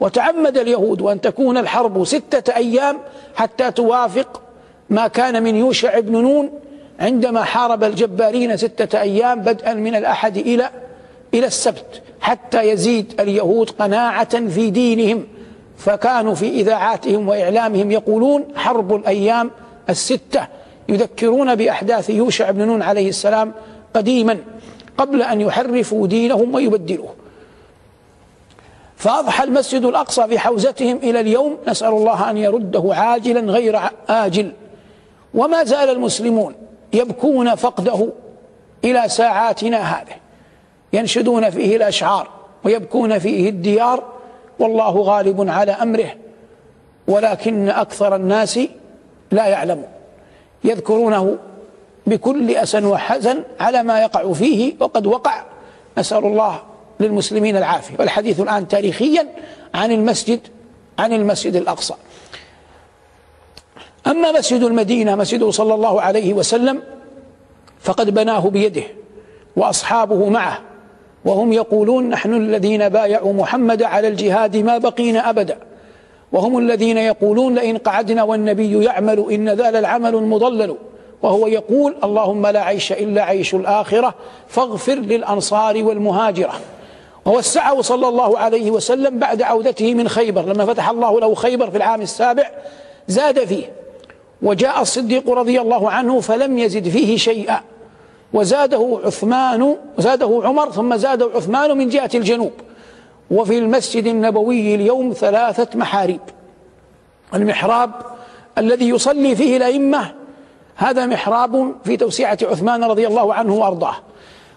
وتعمد 0.00 0.58
اليهود 0.58 1.02
أن 1.02 1.20
تكون 1.20 1.58
الحرب 1.58 2.04
ستة 2.04 2.56
أيام 2.56 2.98
حتى 3.36 3.70
توافق 3.70 4.42
ما 4.90 5.08
كان 5.08 5.42
من 5.42 5.56
يوشع 5.56 6.00
بن 6.00 6.12
نون 6.12 6.50
عندما 7.00 7.44
حارب 7.44 7.84
الجبارين 7.84 8.56
ستة 8.56 9.00
أيام 9.00 9.40
بدءا 9.40 9.74
من 9.74 9.94
الأحد 9.94 10.36
إلى 10.36 10.70
إلى 11.34 11.46
السبت 11.46 12.02
حتى 12.20 12.62
يزيد 12.62 13.20
اليهود 13.20 13.70
قناعة 13.70 14.46
في 14.48 14.70
دينهم. 14.70 15.26
فكانوا 15.78 16.34
في 16.34 16.48
إذاعاتهم 16.48 17.28
وإعلامهم 17.28 17.90
يقولون 17.90 18.44
حرب 18.56 18.94
الأيام 18.94 19.50
الستة 19.90 20.46
يذكرون 20.88 21.54
بأحداث 21.54 22.10
يوشع 22.10 22.50
بن 22.50 22.66
نون 22.66 22.82
عليه 22.82 23.08
السلام 23.08 23.52
قديما 23.94 24.38
قبل 24.98 25.22
أن 25.22 25.40
يحرفوا 25.40 26.06
دينهم 26.06 26.54
ويبدلوه. 26.54 27.14
فأضحى 28.96 29.44
المسجد 29.44 29.84
الأقصى 29.84 30.28
في 30.28 30.38
حوزتهم 30.38 30.96
إلى 30.96 31.20
اليوم 31.20 31.58
نسأل 31.68 31.88
الله 31.88 32.30
أن 32.30 32.36
يرده 32.36 32.94
عاجلا 32.94 33.40
غير 33.40 33.80
آجل 34.08 34.52
وما 35.34 35.64
زال 35.64 35.90
المسلمون 35.90 36.54
يبكون 36.92 37.54
فقده 37.54 38.08
إلى 38.84 39.08
ساعاتنا 39.08 39.78
هذه 39.78 40.16
ينشدون 40.92 41.50
فيه 41.50 41.76
الأشعار 41.76 42.28
ويبكون 42.64 43.18
فيه 43.18 43.48
الديار 43.48 44.04
والله 44.58 44.98
غالب 44.98 45.48
على 45.48 45.72
أمره 45.72 46.14
ولكن 47.08 47.68
أكثر 47.68 48.16
الناس 48.16 48.60
لا 49.30 49.46
يعلمون. 49.46 49.88
يذكرونه 50.64 51.38
بكل 52.06 52.50
أسن 52.50 52.84
وحزن 52.84 53.42
على 53.60 53.82
ما 53.82 54.00
يقع 54.02 54.32
فيه 54.32 54.74
وقد 54.80 55.06
وقع. 55.06 55.42
نسأل 55.98 56.24
الله 56.24 56.62
للمسلمين 57.00 57.56
العافية. 57.56 57.94
والحديث 57.98 58.40
الآن 58.40 58.68
تاريخيا 58.68 59.28
عن 59.74 59.92
المسجد 59.92 60.40
عن 60.98 61.12
المسجد 61.12 61.56
الأقصى. 61.56 61.94
أما 64.08 64.32
مسجد 64.32 64.62
المدينة 64.62 65.14
مسجده 65.14 65.50
صلى 65.50 65.74
الله 65.74 66.00
عليه 66.00 66.34
وسلم 66.34 66.82
فقد 67.80 68.14
بناه 68.14 68.48
بيده 68.48 68.82
وأصحابه 69.56 70.28
معه 70.28 70.60
وهم 71.24 71.52
يقولون 71.52 72.08
نحن 72.08 72.34
الذين 72.34 72.88
بايعوا 72.88 73.32
محمد 73.32 73.82
على 73.82 74.08
الجهاد 74.08 74.56
ما 74.56 74.78
بقينا 74.78 75.30
أبدا 75.30 75.58
وهم 76.32 76.58
الذين 76.58 76.98
يقولون 76.98 77.54
لئن 77.54 77.78
قعدنا 77.78 78.22
والنبي 78.22 78.84
يعمل 78.84 79.32
إن 79.32 79.48
ذا 79.48 79.78
العمل 79.78 80.16
مضلل 80.16 80.76
وهو 81.22 81.46
يقول 81.46 81.94
اللهم 82.04 82.46
لا 82.46 82.60
عيش 82.60 82.92
إلا 82.92 83.22
عيش 83.22 83.54
الآخرة 83.54 84.14
فاغفر 84.48 84.94
للأنصار 84.94 85.84
والمهاجرة. 85.84 86.52
ووسعه 87.26 87.82
صلى 87.82 88.08
الله 88.08 88.38
عليه 88.38 88.70
وسلم 88.70 89.18
بعد 89.18 89.42
عودته 89.42 89.94
من 89.94 90.08
خيبر 90.08 90.42
لما 90.42 90.66
فتح 90.66 90.88
الله 90.88 91.20
له 91.20 91.34
خيبر 91.34 91.70
في 91.70 91.76
العام 91.76 92.02
السابع 92.02 92.50
زاد 93.08 93.44
فيه. 93.44 93.77
وجاء 94.42 94.82
الصديق 94.82 95.30
رضي 95.30 95.60
الله 95.60 95.90
عنه 95.90 96.20
فلم 96.20 96.58
يزد 96.58 96.88
فيه 96.88 97.16
شيئا. 97.16 97.60
وزاده 98.32 99.00
عثمان 99.04 99.76
زاده 99.98 100.40
عمر 100.44 100.70
ثم 100.70 100.96
زاده 100.96 101.30
عثمان 101.34 101.78
من 101.78 101.88
جهة 101.88 102.10
الجنوب. 102.14 102.52
وفي 103.30 103.58
المسجد 103.58 104.06
النبوي 104.06 104.74
اليوم 104.74 105.12
ثلاثة 105.12 105.78
محاريب. 105.78 106.20
المحراب 107.34 107.90
الذي 108.58 108.88
يصلي 108.88 109.36
فيه 109.36 109.56
الأئمة 109.56 110.14
هذا 110.76 111.06
محراب 111.06 111.74
في 111.84 111.96
توسعة 111.96 112.38
عثمان 112.42 112.84
رضي 112.84 113.06
الله 113.06 113.34
عنه 113.34 113.54
وأرضاه. 113.54 113.94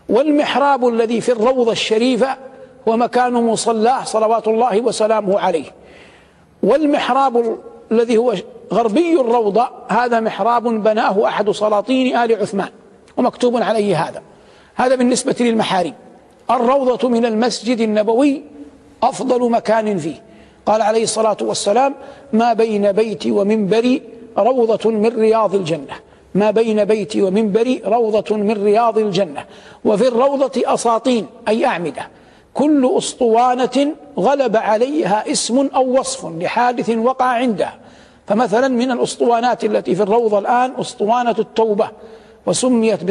والمحراب 0.09 0.87
الذي 0.87 1.21
في 1.21 1.31
الروضة 1.31 1.71
الشريفة 1.71 2.37
هو 2.87 2.97
مكان 2.97 3.33
مصلاه 3.33 4.03
صلوات 4.03 4.47
الله 4.47 4.81
وسلامه 4.81 5.39
عليه. 5.39 5.65
والمحراب 6.63 7.57
الذي 7.91 8.17
هو 8.17 8.33
غربي 8.73 9.19
الروضة 9.19 9.69
هذا 9.87 10.19
محراب 10.19 10.63
بناه 10.63 11.27
أحد 11.27 11.51
سلاطين 11.51 12.17
آل 12.17 12.41
عثمان 12.41 12.69
ومكتوب 13.17 13.61
عليه 13.61 14.03
هذا. 14.03 14.21
هذا 14.75 14.95
بالنسبة 14.95 15.35
للمحارم 15.39 15.93
الروضة 16.51 17.09
من 17.09 17.25
المسجد 17.25 17.79
النبوي 17.79 18.41
أفضل 19.03 19.51
مكان 19.51 19.97
فيه. 19.97 20.23
قال 20.65 20.81
عليه 20.81 21.03
الصلاة 21.03 21.37
والسلام 21.41 21.95
ما 22.33 22.53
بين 22.53 22.91
بيتي 22.91 23.31
ومنبري 23.31 24.01
روضة 24.37 24.89
من 24.89 25.19
رياض 25.19 25.55
الجنة. 25.55 25.95
ما 26.35 26.51
بين 26.51 26.85
بيتي 26.85 27.21
ومنبري 27.21 27.81
روضة 27.85 28.35
من 28.35 28.63
رياض 28.63 28.97
الجنة. 28.97 29.45
وفي 29.85 30.07
الروضة 30.07 30.51
أساطين 30.65 31.27
أي 31.47 31.65
أعمدة. 31.65 32.07
كل 32.53 32.91
أسطوانة 32.97 33.93
غلب 34.19 34.55
عليها 34.57 35.31
اسم 35.31 35.69
أو 35.75 35.99
وصف 35.99 36.25
لحادث 36.25 36.89
وقع 36.89 37.25
عندها. 37.25 37.80
فمثلا 38.31 38.67
من 38.67 38.91
الأسطوانات 38.91 39.63
التي 39.63 39.95
في 39.95 40.03
الروضة 40.03 40.39
الآن 40.39 40.73
أسطوانة 40.79 41.35
التوبة 41.39 41.89
وسميت 42.45 43.03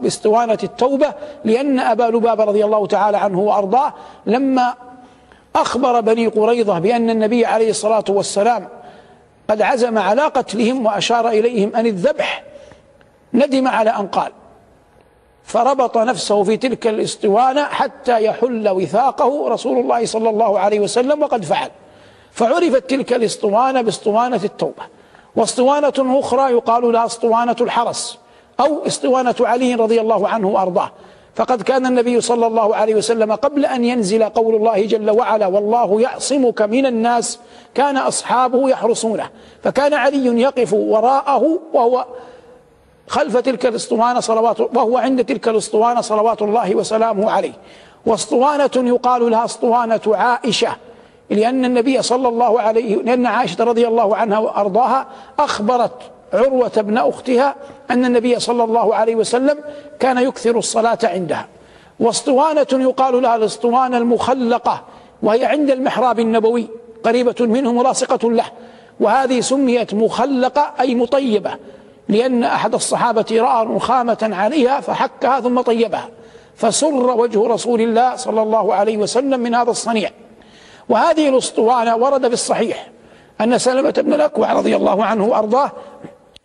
باسطوانة 0.00 0.58
التوبة 0.62 1.14
لأن 1.44 1.78
أبا 1.78 2.02
لبابة 2.02 2.44
رضي 2.44 2.64
الله 2.64 2.86
تعالى 2.86 3.16
عنه 3.16 3.40
وأرضاه 3.40 3.94
لما 4.26 4.74
أخبر 5.56 6.00
بني 6.00 6.26
قريظة 6.26 6.78
بأن 6.78 7.10
النبي 7.10 7.46
عليه 7.46 7.70
الصلاة 7.70 8.04
والسلام 8.08 8.68
قد 9.50 9.62
عزم 9.62 9.98
على 9.98 10.22
قتلهم 10.22 10.86
وأشار 10.86 11.28
إليهم 11.28 11.76
أن 11.76 11.86
الذبح 11.86 12.44
ندم 13.34 13.68
على 13.68 13.90
أن 13.90 14.06
قال 14.06 14.32
فربط 15.44 15.98
نفسه 15.98 16.42
في 16.42 16.56
تلك 16.56 16.86
الاسطوانة 16.86 17.64
حتى 17.64 18.24
يحل 18.24 18.68
وثاقه 18.68 19.48
رسول 19.48 19.78
الله 19.78 20.06
صلى 20.06 20.30
الله 20.30 20.58
عليه 20.58 20.80
وسلم 20.80 21.22
وقد 21.22 21.44
فعل. 21.44 21.70
فعرفت 22.32 22.90
تلك 22.90 23.12
الاسطوانة 23.12 23.80
باسطوانة 23.80 24.40
التوبة. 24.44 24.82
واسطوانة 25.36 25.92
أخرى 25.98 26.52
يقال 26.52 26.92
لها 26.92 27.06
اسطوانة 27.06 27.56
الحرس 27.60 28.18
أو 28.60 28.86
اسطوانة 28.86 29.34
علي 29.40 29.74
رضي 29.74 30.00
الله 30.00 30.28
عنه 30.28 30.48
وأرضاه. 30.48 30.90
فقد 31.34 31.62
كان 31.62 31.86
النبي 31.86 32.20
صلى 32.20 32.46
الله 32.46 32.76
عليه 32.76 32.94
وسلم 32.94 33.32
قبل 33.32 33.66
أن 33.66 33.84
ينزل 33.84 34.24
قول 34.24 34.54
الله 34.54 34.86
جل 34.86 35.10
وعلا 35.10 35.46
والله 35.46 36.00
يعصمك 36.00 36.62
من 36.62 36.86
الناس 36.86 37.38
كان 37.74 37.96
أصحابه 37.96 38.68
يحرسونه. 38.68 39.30
فكان 39.62 39.94
علي 39.94 40.40
يقف 40.40 40.72
وراءه 40.72 41.58
وهو 41.72 42.06
خلف 43.08 43.36
تلك 43.36 43.66
الاسطوانة 43.66 44.20
صلوات 44.20 44.60
وهو 44.60 44.98
عند 44.98 45.24
تلك 45.24 45.48
الاسطوانة 45.48 46.00
صلوات 46.00 46.42
الله 46.42 46.74
وسلامه 46.74 47.30
عليه. 47.30 47.52
واسطوانة 48.06 48.70
يقال 48.76 49.30
لها 49.30 49.44
اسطوانة 49.44 50.00
عائشة. 50.06 50.76
لأن 51.30 51.64
النبي 51.64 52.02
صلى 52.02 52.28
الله 52.28 52.60
عليه 52.60 52.96
لأن 52.96 53.26
عائشة 53.26 53.64
رضي 53.64 53.88
الله 53.88 54.16
عنها 54.16 54.38
وأرضاها 54.38 55.06
أخبرت 55.38 55.92
عروة 56.32 56.72
ابن 56.76 56.98
أختها 56.98 57.54
أن 57.90 58.04
النبي 58.04 58.40
صلى 58.40 58.64
الله 58.64 58.94
عليه 58.94 59.16
وسلم 59.16 59.58
كان 60.00 60.18
يكثر 60.18 60.58
الصلاة 60.58 60.98
عندها. 61.04 61.46
واسطوانة 62.00 62.66
يقال 62.72 63.22
لها 63.22 63.36
الاسطوانة 63.36 63.98
المخلقة 63.98 64.84
وهي 65.22 65.44
عند 65.44 65.70
المحراب 65.70 66.20
النبوي 66.20 66.68
قريبة 67.04 67.34
منه 67.40 67.72
ملاصقة 67.72 68.30
له. 68.30 68.44
وهذه 69.00 69.40
سميت 69.40 69.94
مخلقة 69.94 70.72
أي 70.80 70.94
مطيبة 70.94 71.50
لأن 72.08 72.44
أحد 72.44 72.74
الصحابة 72.74 73.26
رأى 73.30 73.66
رخامة 73.66 74.30
عليها 74.32 74.80
فحكها 74.80 75.40
ثم 75.40 75.60
طيبها. 75.60 76.08
فسر 76.56 76.94
وجه 76.94 77.46
رسول 77.46 77.80
الله 77.80 78.16
صلى 78.16 78.42
الله 78.42 78.74
عليه 78.74 78.96
وسلم 78.96 79.40
من 79.40 79.54
هذا 79.54 79.70
الصنيع. 79.70 80.10
وهذه 80.88 81.28
الاسطوانة 81.28 81.96
ورد 81.96 82.26
في 82.26 82.34
الصحيح 82.34 82.88
أن 83.40 83.58
سلمة 83.58 83.90
بن 83.90 84.12
الأكوع 84.14 84.52
رضي 84.52 84.76
الله 84.76 85.04
عنه 85.04 85.26
وأرضاه 85.26 85.72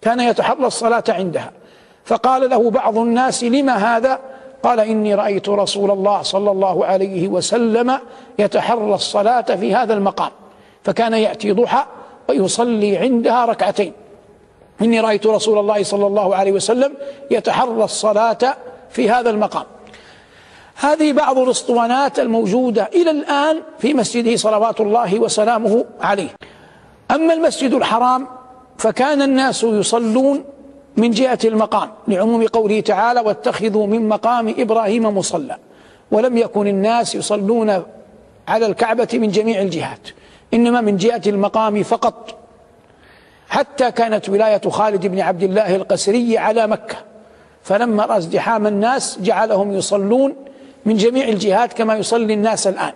كان 0.01 0.19
يتحرى 0.19 0.65
الصلاة 0.65 1.03
عندها. 1.09 1.51
فقال 2.05 2.49
له 2.49 2.69
بعض 2.69 2.97
الناس 2.97 3.43
لم 3.43 3.69
هذا؟ 3.69 4.19
قال 4.63 4.79
إني 4.79 5.15
رأيت 5.15 5.49
رسول 5.49 5.91
الله 5.91 6.21
صلى 6.21 6.51
الله 6.51 6.85
عليه 6.85 7.27
وسلم 7.27 7.99
يتحرى 8.39 8.93
الصلاة 8.93 9.41
في 9.41 9.75
هذا 9.75 9.93
المقام 9.93 10.31
فكان 10.83 11.13
يأتي 11.13 11.51
ضحى 11.51 11.85
ويصلي 12.29 12.97
عندها 12.97 13.45
ركعتين. 13.45 13.93
إني 14.81 14.99
رأيت 14.99 15.25
رسول 15.25 15.59
الله 15.59 15.83
صلى 15.83 16.07
الله 16.07 16.35
عليه 16.35 16.51
وسلم 16.51 16.93
يتحرى 17.31 17.83
الصلاة 17.83 18.55
في 18.89 19.09
هذا 19.09 19.29
المقام. 19.29 19.65
هذه 20.75 21.13
بعض 21.13 21.37
الاسطوانات 21.37 22.19
الموجودة 22.19 22.89
إلى 22.93 23.11
الآن 23.11 23.61
في 23.79 23.93
مسجده 23.93 24.35
صلوات 24.35 24.81
الله 24.81 25.19
وسلامه 25.19 25.85
عليه. 26.01 26.29
أما 27.11 27.33
المسجد 27.33 27.73
الحرام 27.73 28.27
فكان 28.77 29.21
الناس 29.21 29.63
يصلون 29.63 30.43
من 30.97 31.11
جهة 31.11 31.39
المقام 31.45 31.89
لعموم 32.07 32.47
قوله 32.47 32.79
تعالى 32.79 33.19
واتخذوا 33.19 33.87
من 33.87 34.09
مقام 34.09 34.55
إبراهيم 34.57 35.17
مصلى 35.17 35.57
ولم 36.11 36.37
يكن 36.37 36.67
الناس 36.67 37.15
يصلون 37.15 37.83
على 38.47 38.65
الكعبة 38.65 39.07
من 39.13 39.27
جميع 39.27 39.61
الجهات 39.61 40.07
إنما 40.53 40.81
من 40.81 40.97
جهة 40.97 41.21
المقام 41.27 41.83
فقط. 41.83 42.35
حتى 43.49 43.91
كانت 43.91 44.29
ولاية 44.29 44.61
خالد 44.69 45.07
بن 45.07 45.19
عبد 45.19 45.43
الله 45.43 45.75
القسري 45.75 46.37
على 46.37 46.67
مكة 46.67 46.95
فلما 47.63 48.05
رأى 48.05 48.17
ازدحام 48.17 48.67
الناس 48.67 49.19
جعلهم 49.21 49.73
يصلون 49.73 50.35
من 50.85 50.97
جميع 50.97 51.27
الجهات 51.27 51.73
كما 51.73 51.95
يصلي 51.95 52.33
الناس 52.33 52.67
الآن. 52.67 52.93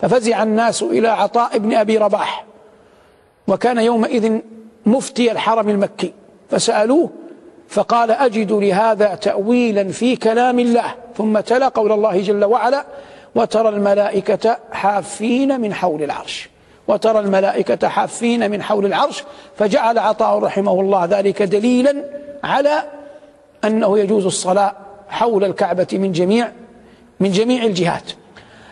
ففزع 0.00 0.42
الناس 0.42 0.82
إلى 0.82 1.08
عطاء 1.08 1.58
بن 1.58 1.74
أبي 1.74 1.98
رباح. 1.98 2.44
وكان 3.48 3.78
يومئذ 3.78 4.38
مفتي 4.86 5.32
الحرم 5.32 5.68
المكي. 5.68 6.12
فسألوه 6.50 7.10
فقال 7.68 8.10
أجد 8.10 8.52
لهذا 8.52 9.14
تأويلا 9.14 9.88
في 9.88 10.16
كلام 10.16 10.58
الله. 10.58 10.94
ثم 11.16 11.40
تلا 11.40 11.68
قول 11.68 11.92
الله 11.92 12.20
جل 12.20 12.44
وعلا 12.44 12.84
وترى 13.34 13.68
الملائكة 13.68 14.58
حافين 14.72 15.60
من 15.60 15.74
حول 15.74 16.02
العرش. 16.02 16.48
وترى 16.88 17.18
الملائكة 17.18 17.88
حافين 17.88 18.50
من 18.50 18.62
حول 18.62 18.86
العرش. 18.86 19.24
فجعل 19.56 19.98
عطاء 19.98 20.38
رحمه 20.38 20.80
الله 20.80 21.04
ذلك 21.04 21.42
دليلا 21.42 22.04
على 22.44 22.82
أنه 23.64 23.98
يجوز 23.98 24.26
الصلاة 24.26 24.72
حول 25.08 25.44
الكعبة 25.44 25.86
من 25.92 26.12
جميع 26.12 26.52
من 27.20 27.30
جميع 27.30 27.64
الجهات. 27.64 28.12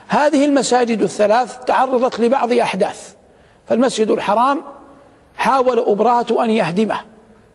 هذه 0.09 0.45
المساجد 0.45 1.03
الثلاث 1.03 1.59
تعرضت 1.65 2.21
لبعض 2.21 2.53
أحداث. 2.53 3.15
فالمسجد 3.69 4.11
الحرام 4.11 4.63
حاول 5.37 5.79
أبراهة 5.79 6.45
أن 6.45 6.51
يهدمه 6.51 7.01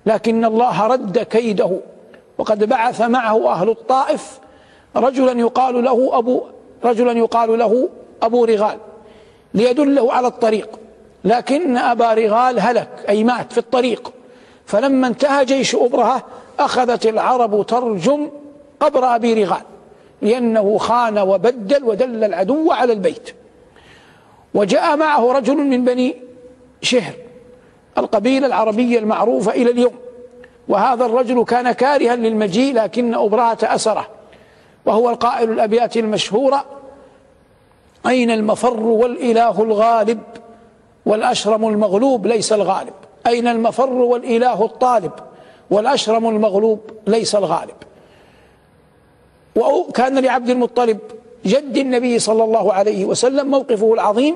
لكن 0.05 0.45
الله 0.45 0.87
رد 0.87 1.19
كيده. 1.19 1.79
وقد 2.37 2.63
بعث 2.63 3.01
معه 3.01 3.51
أهل 3.51 3.69
الطائف 3.69 4.39
رجلا 4.95 5.39
يقال 5.39 5.83
له 5.83 6.17
أبو 6.17 6.41
رجلا 6.83 7.11
يقال 7.11 7.59
له 7.59 7.89
أبو 8.21 8.45
رغال 8.45 8.77
ليدله 9.53 10.13
على 10.13 10.27
الطريق. 10.27 10.79
لكن 11.23 11.77
أبا 11.77 12.13
رغال 12.13 12.59
هلك 12.59 12.89
أي 13.09 13.23
مات 13.23 13.51
في 13.51 13.57
الطريق. 13.57 14.13
فلما 14.65 15.07
انتهى 15.07 15.45
جيش 15.45 15.75
أبرهة 15.75 16.23
أخذت 16.59 17.05
العرب 17.05 17.65
ترجم 17.65 18.29
قبر 18.79 19.15
أبي 19.15 19.43
رغال. 19.43 19.61
لأنه 20.21 20.77
خان 20.77 21.19
وبدل 21.19 21.83
ودل 21.83 22.23
العدو 22.23 22.71
على 22.71 22.93
البيت. 22.93 23.29
وجاء 24.53 24.97
معه 24.97 25.31
رجل 25.31 25.55
من 25.55 25.85
بني 25.85 26.15
شهر 26.81 27.13
القبيلة 27.97 28.47
العربية 28.47 28.99
المعروفة 28.99 29.51
إلى 29.51 29.71
اليوم. 29.71 29.93
وهذا 30.67 31.05
الرجل 31.05 31.43
كان 31.43 31.71
كارها 31.71 32.15
للمجيء 32.15 32.75
لكن 32.75 33.13
أبرهة 33.13 33.57
أسره. 33.63 34.07
وهو 34.85 35.09
القائل 35.09 35.51
الأبيات 35.51 35.97
المشهورة 35.97 36.65
أين 38.07 38.31
المفر 38.31 38.79
والإله 38.79 39.63
الغالب؟ 39.63 40.19
والأشرم 41.05 41.67
المغلوب 41.67 42.27
ليس 42.27 42.53
الغالب. 42.53 42.93
أين 43.27 43.47
المفر 43.47 43.93
والإله 43.93 44.65
الطالب؟ 44.65 45.11
والأشرم 45.71 46.29
المغلوب 46.29 46.79
ليس 47.07 47.35
الغالب. 47.35 47.75
وكان 49.59 50.19
لعبد 50.19 50.49
المطلب 50.49 50.97
جد 51.45 51.77
النبي 51.77 52.19
صلى 52.19 52.43
الله 52.43 52.73
عليه 52.73 53.05
وسلم 53.05 53.47
موقفه 53.47 53.93
العظيم 53.93 54.35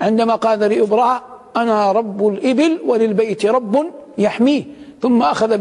عندما 0.00 0.34
قال 0.34 0.58
لإبراء 0.58 1.22
أنا 1.56 1.92
رب 1.92 2.28
الإبل 2.28 2.78
وللبيت 2.86 3.46
رب 3.46 3.86
يحميه. 4.18 4.64
ثم 5.02 5.22
أخذ 5.22 5.58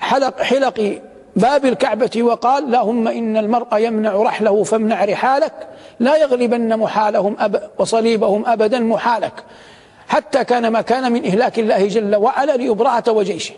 بحلق 0.00 0.42
حلق 0.42 1.00
باب 1.36 1.64
الكعبة 1.64 2.22
وقال 2.22 2.64
اللهم 2.64 3.08
إن 3.08 3.36
المرء 3.36 3.76
يمنع 3.76 4.12
رحله 4.12 4.62
فامنع 4.62 5.04
رحالك 5.04 5.68
لا 6.00 6.16
يغلبن 6.16 6.76
محالهم 6.76 7.36
أب 7.38 7.70
وصليبهم 7.78 8.46
أبدا 8.46 8.80
محالك. 8.80 9.44
حتى 10.08 10.44
كان 10.44 10.68
ما 10.68 10.80
كان 10.80 11.12
من 11.12 11.24
إهلاك 11.24 11.58
الله 11.58 11.86
جل 11.86 12.16
وعلا 12.16 12.56
لإبراءة 12.56 13.12
وجيشه. 13.12 13.54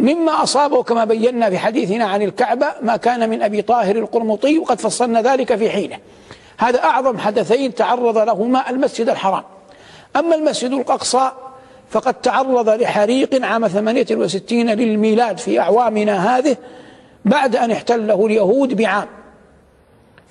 ومما 0.00 0.42
أصابه 0.42 0.82
كما 0.82 1.04
بينا 1.04 1.50
في 1.50 1.58
حديثنا 1.58 2.04
عن 2.04 2.22
الكعبة 2.22 2.66
ما 2.82 2.96
كان 2.96 3.30
من 3.30 3.42
أبي 3.42 3.62
طاهر 3.62 3.96
القرمطي 3.96 4.58
وقد 4.58 4.80
فصلنا 4.80 5.22
ذلك 5.22 5.56
في 5.56 5.70
حينه. 5.70 5.98
هذا 6.58 6.84
أعظم 6.84 7.18
حدثين 7.18 7.74
تعرض 7.74 8.18
لهما 8.18 8.70
المسجد 8.70 9.08
الحرام. 9.08 9.42
أما 10.16 10.34
المسجد 10.34 10.70
الأقصى 10.70 11.30
فقد 11.90 12.14
تعرض 12.14 12.68
لحريق 12.68 13.44
عام 13.44 13.68
68 13.68 14.70
للميلاد 14.70 15.38
في 15.38 15.60
أعوامنا 15.60 16.38
هذه 16.38 16.56
بعد 17.24 17.56
أن 17.56 17.70
احتله 17.70 18.26
اليهود 18.26 18.76
بعام. 18.76 19.06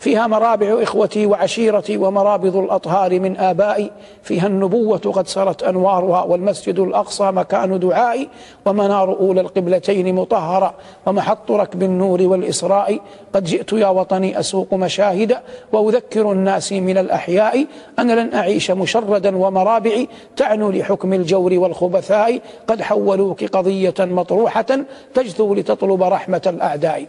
فيها 0.05 0.27
مرابع 0.27 0.83
إخوتي 0.83 1.25
وعشيرتي 1.25 1.97
ومرابض 1.97 2.55
الأطهار 2.55 3.19
من 3.19 3.37
آبائي 3.37 3.91
فيها 4.23 4.47
النبوة 4.47 4.97
قد 4.97 5.27
سرت 5.27 5.63
أنوارها 5.63 6.23
والمسجد 6.23 6.79
الأقصى 6.79 7.31
مكان 7.31 7.79
دعائي 7.79 8.29
ومنار 8.65 9.09
أولى 9.19 9.41
القبلتين 9.41 10.15
مطهرة 10.15 10.73
ومحط 11.05 11.51
ركب 11.51 11.83
النور 11.83 12.21
والإسراء. 12.21 12.99
قد 13.33 13.43
جئت 13.43 13.73
يا 13.73 13.87
وطني 13.87 14.39
أسوق 14.39 14.73
مشاهد 14.73 15.37
وأذكر 15.73 16.31
الناس 16.31 16.73
من 16.73 16.97
الأحياء. 16.97 17.65
أنا 17.99 18.13
لن 18.13 18.33
أعيش 18.33 18.71
مشردا 18.71 19.37
ومرابعي 19.37 20.07
تعنو 20.37 20.71
لحكم 20.71 21.13
الجور 21.13 21.53
والخبثاء. 21.53 22.41
قد 22.67 22.81
حولوك 22.81 23.43
قضية 23.43 23.93
مطروحة 23.99 24.79
تجثو 25.13 25.53
لتطلب 25.53 26.03
رحمة 26.03 26.41
الأعداء. 26.47 27.05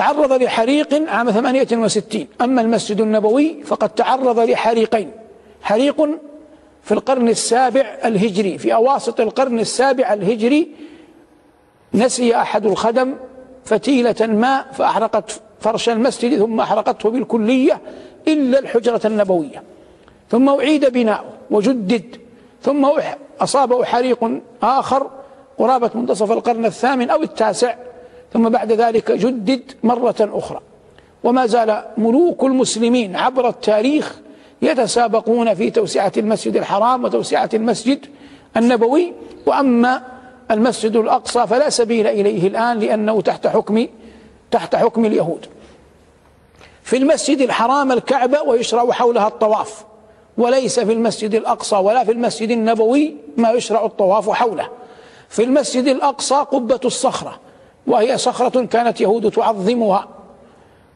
تعرض 0.00 0.32
لحريق 0.32 1.10
عام 1.10 1.30
68 1.30 2.26
أما 2.40 2.60
المسجد 2.60 3.00
النبوي 3.00 3.62
فقد 3.64 3.88
تعرض 3.88 4.38
لحريقين. 4.38 5.10
حريق 5.62 6.08
في 6.82 6.92
القرن 6.92 7.28
السابع 7.28 7.98
الهجري 8.04 8.58
في 8.58 8.74
أواسط 8.74 9.20
القرن 9.20 9.58
السابع 9.58 10.12
الهجري 10.12 10.68
نسي 11.94 12.36
أحد 12.36 12.66
الخدم 12.66 13.14
فتيلة 13.64 14.26
ماء 14.26 14.66
فأحرقت 14.72 15.40
فرش 15.60 15.88
المسجد 15.88 16.38
ثم 16.38 16.60
أحرقته 16.60 17.10
بالكلية 17.10 17.80
إلا 18.28 18.58
الحجرة 18.58 19.00
النبوية. 19.04 19.62
ثم 20.30 20.48
أعيد 20.48 20.92
بناؤه 20.92 21.32
وجدد. 21.50 22.16
ثم 22.62 22.90
أصابه 23.40 23.84
حريق 23.84 24.40
آخر 24.62 25.10
قرابة 25.58 25.90
منتصف 25.94 26.32
القرن 26.32 26.64
الثامن 26.66 27.10
أو 27.10 27.22
التاسع. 27.22 27.74
ثم 28.32 28.48
بعد 28.48 28.72
ذلك 28.72 29.12
جدد 29.12 29.62
مرة 29.82 30.16
أخرى. 30.20 30.60
وما 31.24 31.46
زال 31.46 31.84
ملوك 31.96 32.44
المسلمين 32.44 33.16
عبر 33.16 33.48
التاريخ 33.48 34.20
يتسابقون 34.62 35.54
في 35.54 35.70
توسعة 35.70 36.12
المسجد 36.16 36.56
الحرام 36.56 37.04
وتوسعة 37.04 37.50
المسجد 37.54 38.06
النبوي. 38.56 39.12
وأما 39.46 40.02
المسجد 40.50 40.96
الأقصى 40.96 41.46
فلا 41.46 41.70
سبيل 41.70 42.06
إليه 42.06 42.48
الآن 42.48 42.78
لأنه 42.78 43.20
تحت 43.20 43.46
حكم 43.46 43.86
تحت 44.50 44.76
حكم 44.76 45.04
اليهود. 45.04 45.46
في 46.82 46.96
المسجد 46.96 47.40
الحرام 47.40 47.92
الكعبة 47.92 48.42
ويشرع 48.42 48.90
حولها 48.90 49.28
الطواف 49.28 49.84
وليس 50.38 50.80
في 50.80 50.92
المسجد 50.92 51.34
الأقصى 51.34 51.76
ولا 51.76 52.04
في 52.04 52.12
المسجد 52.12 52.50
النبوي 52.50 53.16
ما 53.36 53.50
يشرع 53.50 53.84
الطواف 53.84 54.30
حوله. 54.30 54.68
في 55.28 55.44
المسجد 55.44 55.88
الأقصى 55.88 56.34
قبة 56.34 56.80
الصخرة 56.84 57.40
وهي 57.86 58.18
صخرة 58.18 58.64
كانت 58.64 59.00
يهود 59.00 59.30
تعظمها. 59.30 60.08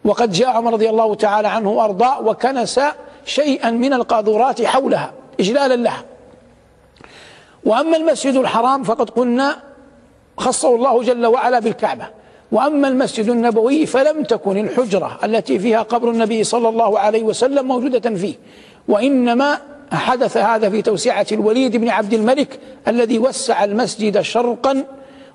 وقد 0.05 0.33
جاء 0.33 0.64
رضي 0.64 0.90
الله 0.90 1.14
تعالى 1.14 1.49
عنه 1.49 1.70
وأرضاه 1.70 2.20
وكنس 2.20 2.81
شيئا 3.25 3.70
من 3.70 3.92
القاذورات 3.92 4.62
حولها 4.62 5.12
إجلالا 5.40 5.77
لها. 5.77 6.05
وأما 7.64 7.97
المسجد 7.97 8.35
الحرام 8.35 8.83
فقد 8.83 9.11
قلنا 9.11 9.57
خصه 10.38 10.75
الله 10.75 11.03
جل 11.03 11.27
وعلا 11.27 11.59
بالكعبة. 11.59 12.07
وأما 12.53 12.88
المسجد 12.88 13.29
النبوي 13.29 13.87
فلم 13.87 14.23
تكن 14.23 14.59
الحجرة 14.59 15.18
التي 15.25 15.59
فيها 15.59 15.83
قبر 15.83 16.11
النبي 16.11 16.44
صلى 16.44 16.68
الله 16.68 16.99
عليه 16.99 17.23
وسلم 17.23 17.68
موجودة 17.68 18.16
فيه. 18.16 18.35
وإنما 18.88 19.59
حدث 19.92 20.37
هذا 20.37 20.70
في 20.70 20.83
توسعة 20.83 21.27
الوليد 21.33 21.77
بن 21.77 21.88
عبد 21.88 22.12
الملك 22.12 22.61
الذي 22.88 23.18
وسع 23.18 23.64
المسجد 23.64 24.20
شرقا 24.20 24.85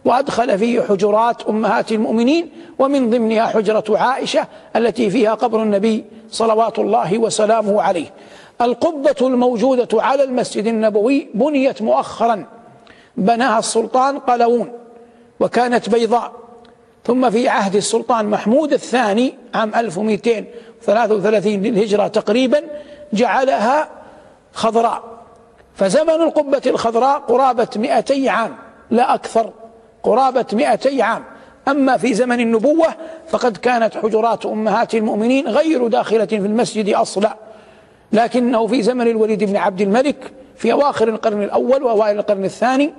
وأدخل 0.05 0.59
فيه 0.59 0.81
حجرات 0.81 1.41
أمهات 1.41 1.91
المؤمنين 1.91 2.49
ومن 2.79 3.09
ضمنها 3.09 3.45
حجرة 3.45 3.97
عائشة 3.97 4.47
التي 4.75 5.09
فيها 5.09 5.33
قبر 5.33 5.63
النبي 5.63 6.05
صلوات 6.31 6.79
الله 6.79 7.17
وسلامه 7.17 7.81
عليه. 7.81 8.13
القبة 8.61 9.15
الموجودة 9.21 9.87
على 9.93 10.23
المسجد 10.23 10.67
النبوي 10.67 11.27
بنيت 11.33 11.81
مؤخرا. 11.81 12.45
بناها 13.17 13.59
السلطان 13.59 14.19
قلوون 14.19 14.71
وكانت 15.39 15.89
بيضاء. 15.89 16.31
ثم 17.05 17.29
في 17.29 17.49
عهد 17.49 17.75
السلطان 17.75 18.25
محمود 18.25 18.73
الثاني 18.73 19.33
عام 19.55 19.75
1233 19.75 21.61
للهجرة 21.61 22.07
تقريبا 22.07 22.61
جعلها 23.13 23.89
خضراء. 24.53 25.03
فزمن 25.75 26.21
القبة 26.21 26.61
الخضراء 26.65 27.19
قرابة 27.19 27.67
200 27.75 28.29
عام 28.29 28.55
لا 28.91 29.13
أكثر. 29.13 29.51
قرابة 30.03 30.45
مئتي 30.53 31.01
عام. 31.01 31.23
أما 31.67 31.97
في 31.97 32.13
زمن 32.13 32.39
النبوة 32.39 32.87
فقد 33.29 33.57
كانت 33.57 33.97
حجرات 33.97 34.45
أمهات 34.45 34.95
المؤمنين 34.95 35.47
غير 35.47 35.87
داخلة 35.87 36.25
في 36.25 36.35
المسجد 36.35 36.93
أصلا. 36.93 37.37
لكنه 38.11 38.67
في 38.67 38.81
زمن 38.81 39.07
الوليد 39.07 39.43
بن 39.43 39.55
عبد 39.55 39.81
الملك 39.81 40.31
في 40.55 40.71
أواخر 40.71 41.07
القرن 41.07 41.43
الأول 41.43 41.83
وأوائل 41.83 42.19
القرن 42.19 42.45
الثاني 42.45 42.93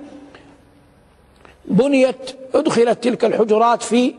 بنيت 1.65 2.31
أدخلت 2.55 3.03
تلك 3.03 3.25
الحجرات 3.25 3.83
في 3.83 4.13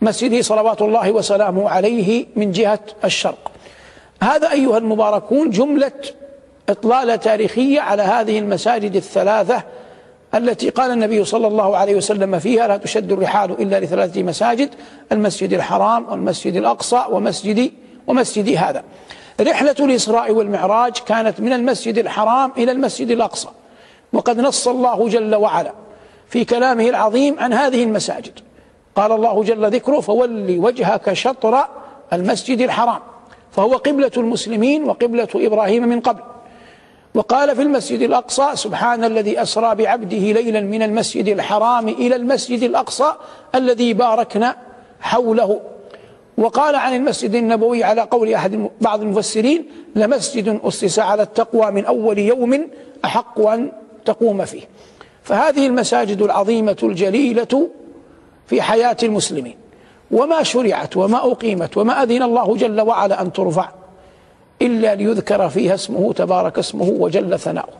مسجده 0.00 0.42
صلوات 0.42 0.82
الله 0.82 1.12
وسلامه 1.12 1.70
عليه 1.70 2.26
من 2.36 2.52
جهة 2.52 2.80
الشرق. 3.04 3.50
هذا 4.22 4.50
أيها 4.50 4.78
المباركون 4.78 5.50
جملة 5.50 5.92
إطلالة 6.68 7.16
تاريخية 7.16 7.80
على 7.80 8.02
هذه 8.02 8.38
المساجد 8.38 8.96
الثلاثة 8.96 9.62
التي 10.34 10.70
قال 10.70 10.90
النبي 10.90 11.24
صلى 11.24 11.46
الله 11.46 11.76
عليه 11.76 11.96
وسلم 11.96 12.38
فيها 12.38 12.68
لا 12.68 12.76
تشد 12.76 13.12
الرحال 13.12 13.50
إلا 13.50 13.80
لثلاثة 13.80 14.22
مساجد 14.22 14.68
المسجد 15.12 15.52
الحرام 15.52 16.08
والمسجد 16.10 16.56
الأقصى 16.56 17.04
ومسجد 17.10 17.72
ومسجد 18.06 18.56
هذا. 18.56 18.84
رحلة 19.40 19.76
الإسراء 19.80 20.32
والمعراج 20.32 20.92
كانت 20.92 21.40
من 21.40 21.52
المسجد 21.52 21.98
الحرام 21.98 22.52
إلى 22.56 22.72
المسجد 22.72 23.10
الأقصى 23.10 23.48
وقد 24.12 24.40
نص 24.40 24.68
الله 24.68 25.08
جل 25.08 25.34
وعلا 25.34 25.72
في 26.28 26.44
كلامه 26.44 26.88
العظيم 26.88 27.38
عن 27.38 27.52
هذه 27.52 27.82
المساجد. 27.82 28.38
قال 28.96 29.12
الله 29.12 29.42
جل 29.42 29.70
ذكره 29.70 30.00
فولي 30.00 30.58
وجهك 30.58 31.12
شطر 31.12 31.64
المسجد 32.12 32.60
الحرام 32.60 33.00
فهو 33.52 33.76
قبلة 33.76 34.12
المسلمين 34.16 34.84
وقبلة 34.84 35.28
إبراهيم 35.34 35.88
من 35.88 36.00
قبل. 36.00 36.33
وقال 37.14 37.56
في 37.56 37.62
المسجد 37.62 38.02
الأقصى 38.02 38.50
سبحان 38.54 39.04
الذي 39.04 39.42
أسرى 39.42 39.74
بعبده 39.74 40.16
ليلا 40.16 40.60
من 40.60 40.82
المسجد 40.82 41.28
الحرام 41.28 41.88
إلى 41.88 42.16
المسجد 42.16 42.62
الأقصى 42.62 43.12
الذي 43.54 43.94
باركنا 43.94 44.56
حوله. 45.00 45.60
وقال 46.38 46.74
عن 46.74 46.94
المسجد 46.96 47.34
النبوي 47.34 47.84
على 47.84 48.00
قول 48.00 48.34
أحد 48.34 48.70
بعض 48.80 49.02
المفسرين 49.02 49.66
لمسجد 49.94 50.60
أسس 50.64 50.98
على 50.98 51.22
التقوى 51.22 51.70
من 51.70 51.84
أول 51.84 52.18
يوم 52.18 52.68
أحق 53.04 53.40
أن 53.40 53.72
تقوم 54.04 54.44
فيه. 54.44 54.62
فهذه 55.22 55.66
المساجد 55.66 56.22
العظيمة 56.22 56.76
الجليلة 56.82 57.68
في 58.46 58.62
حياة 58.62 58.96
المسلمين. 59.02 59.56
وما 60.10 60.42
شرعت 60.42 60.96
وما 60.96 61.32
أقيمت 61.32 61.76
وما 61.76 62.02
أذن 62.02 62.22
الله 62.22 62.56
جل 62.56 62.80
وعلا 62.80 63.22
أن 63.22 63.32
ترفع. 63.32 63.68
إلا 64.64 64.94
ليذكر 64.94 65.48
فيها 65.48 65.74
اسمه 65.74 66.12
تبارك 66.12 66.58
اسمه 66.58 66.88
وجل 66.88 67.38
ثناؤه. 67.38 67.72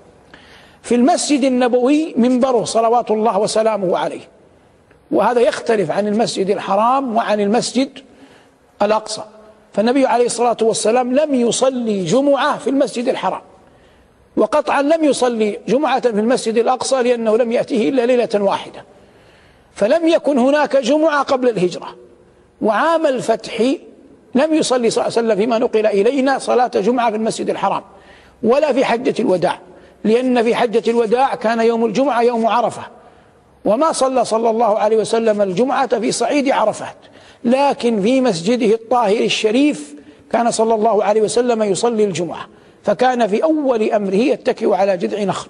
في 0.83 0.94
المسجد 0.94 1.44
النبوي 1.44 2.14
منبره 2.16 2.64
صلوات 2.64 3.11
الله 3.11 3.38
وسلامه 3.38 3.99
عليه. 3.99 4.29
وهذا 5.11 5.40
يختلف 5.40 5.90
عن 5.90 6.09
المسجد 6.09 6.51
الحرام 6.51 7.16
وعن 7.16 7.40
المسجد 7.40 7.90
الأقصى. 8.83 9.23
فالنبي 9.73 10.07
عليه 10.07 10.27
الصلاة 10.27 10.57
والسلام 10.62 11.14
لم 11.14 11.35
يصلي 11.35 12.05
جمعة 12.05 12.59
في 12.59 12.70
المسجد 12.70 13.09
الحرام. 13.09 13.40
وقطعا 14.37 14.83
لم 14.83 15.05
يصلي 15.05 15.59
جمعة 15.68 16.01
في 16.01 16.20
المسجد 16.20 16.59
الأقصى 16.59 17.03
لأنه 17.03 17.37
لم 17.37 17.53
يأته 17.53 17.88
إلا 17.88 18.07
ليلة 18.07 18.29
واحدة. 18.35 18.85
فلم 19.75 20.09
يكن 20.09 20.38
هناك 20.38 20.77
جمعة 20.77 21.23
قبل 21.23 21.49
الهجرة. 21.49 21.97
وعام 22.62 23.07
الفتح 23.07 23.62
لم 24.35 24.55
يصلي 24.55 24.90
صلى 24.90 25.07
الله 25.07 25.16
عليه 25.18 25.29
وسلم 25.29 25.37
فيما 25.40 25.59
نقل 25.59 25.87
إلينا 25.87 26.38
صلاة 26.38 26.70
جمعة 26.75 27.11
في 27.11 27.16
المسجد 27.16 27.51
الحرام 27.51 27.83
ولا 28.42 28.73
في 28.73 28.85
حجة 28.85 29.14
الوداع 29.18 29.59
لأن 30.05 30.42
في 30.42 30.55
حجة 30.55 30.90
الوداع 30.90 31.35
كان 31.35 31.61
يوم 31.61 31.85
الجمعة 31.85 32.23
يوم 32.23 32.47
عرفة 32.47 32.83
وما 33.64 33.92
صلى 33.92 34.25
صلى 34.25 34.51
الله 34.51 34.79
عليه 34.79 34.97
وسلم 34.97 35.42
الجمعة 35.42 35.99
في 36.01 36.12
صعيد 36.12 36.51
عرفات 36.51 36.97
لكن 37.44 38.03
في 38.03 38.20
مسجده 38.20 38.75
الطاهر 38.75 39.20
الشريف 39.20 39.94
كان 40.33 40.51
صلى 40.51 40.75
الله 40.75 41.05
عليه 41.05 41.23
وسلم 41.23 41.62
يصلي 41.62 42.05
الجمعة 42.05 42.47
فكان 42.83 43.27
في 43.27 43.44
أول 43.44 43.83
أمره 43.83 44.14
يتكئ 44.14 44.73
على 44.75 44.97
جذع 44.97 45.23
نخل. 45.23 45.49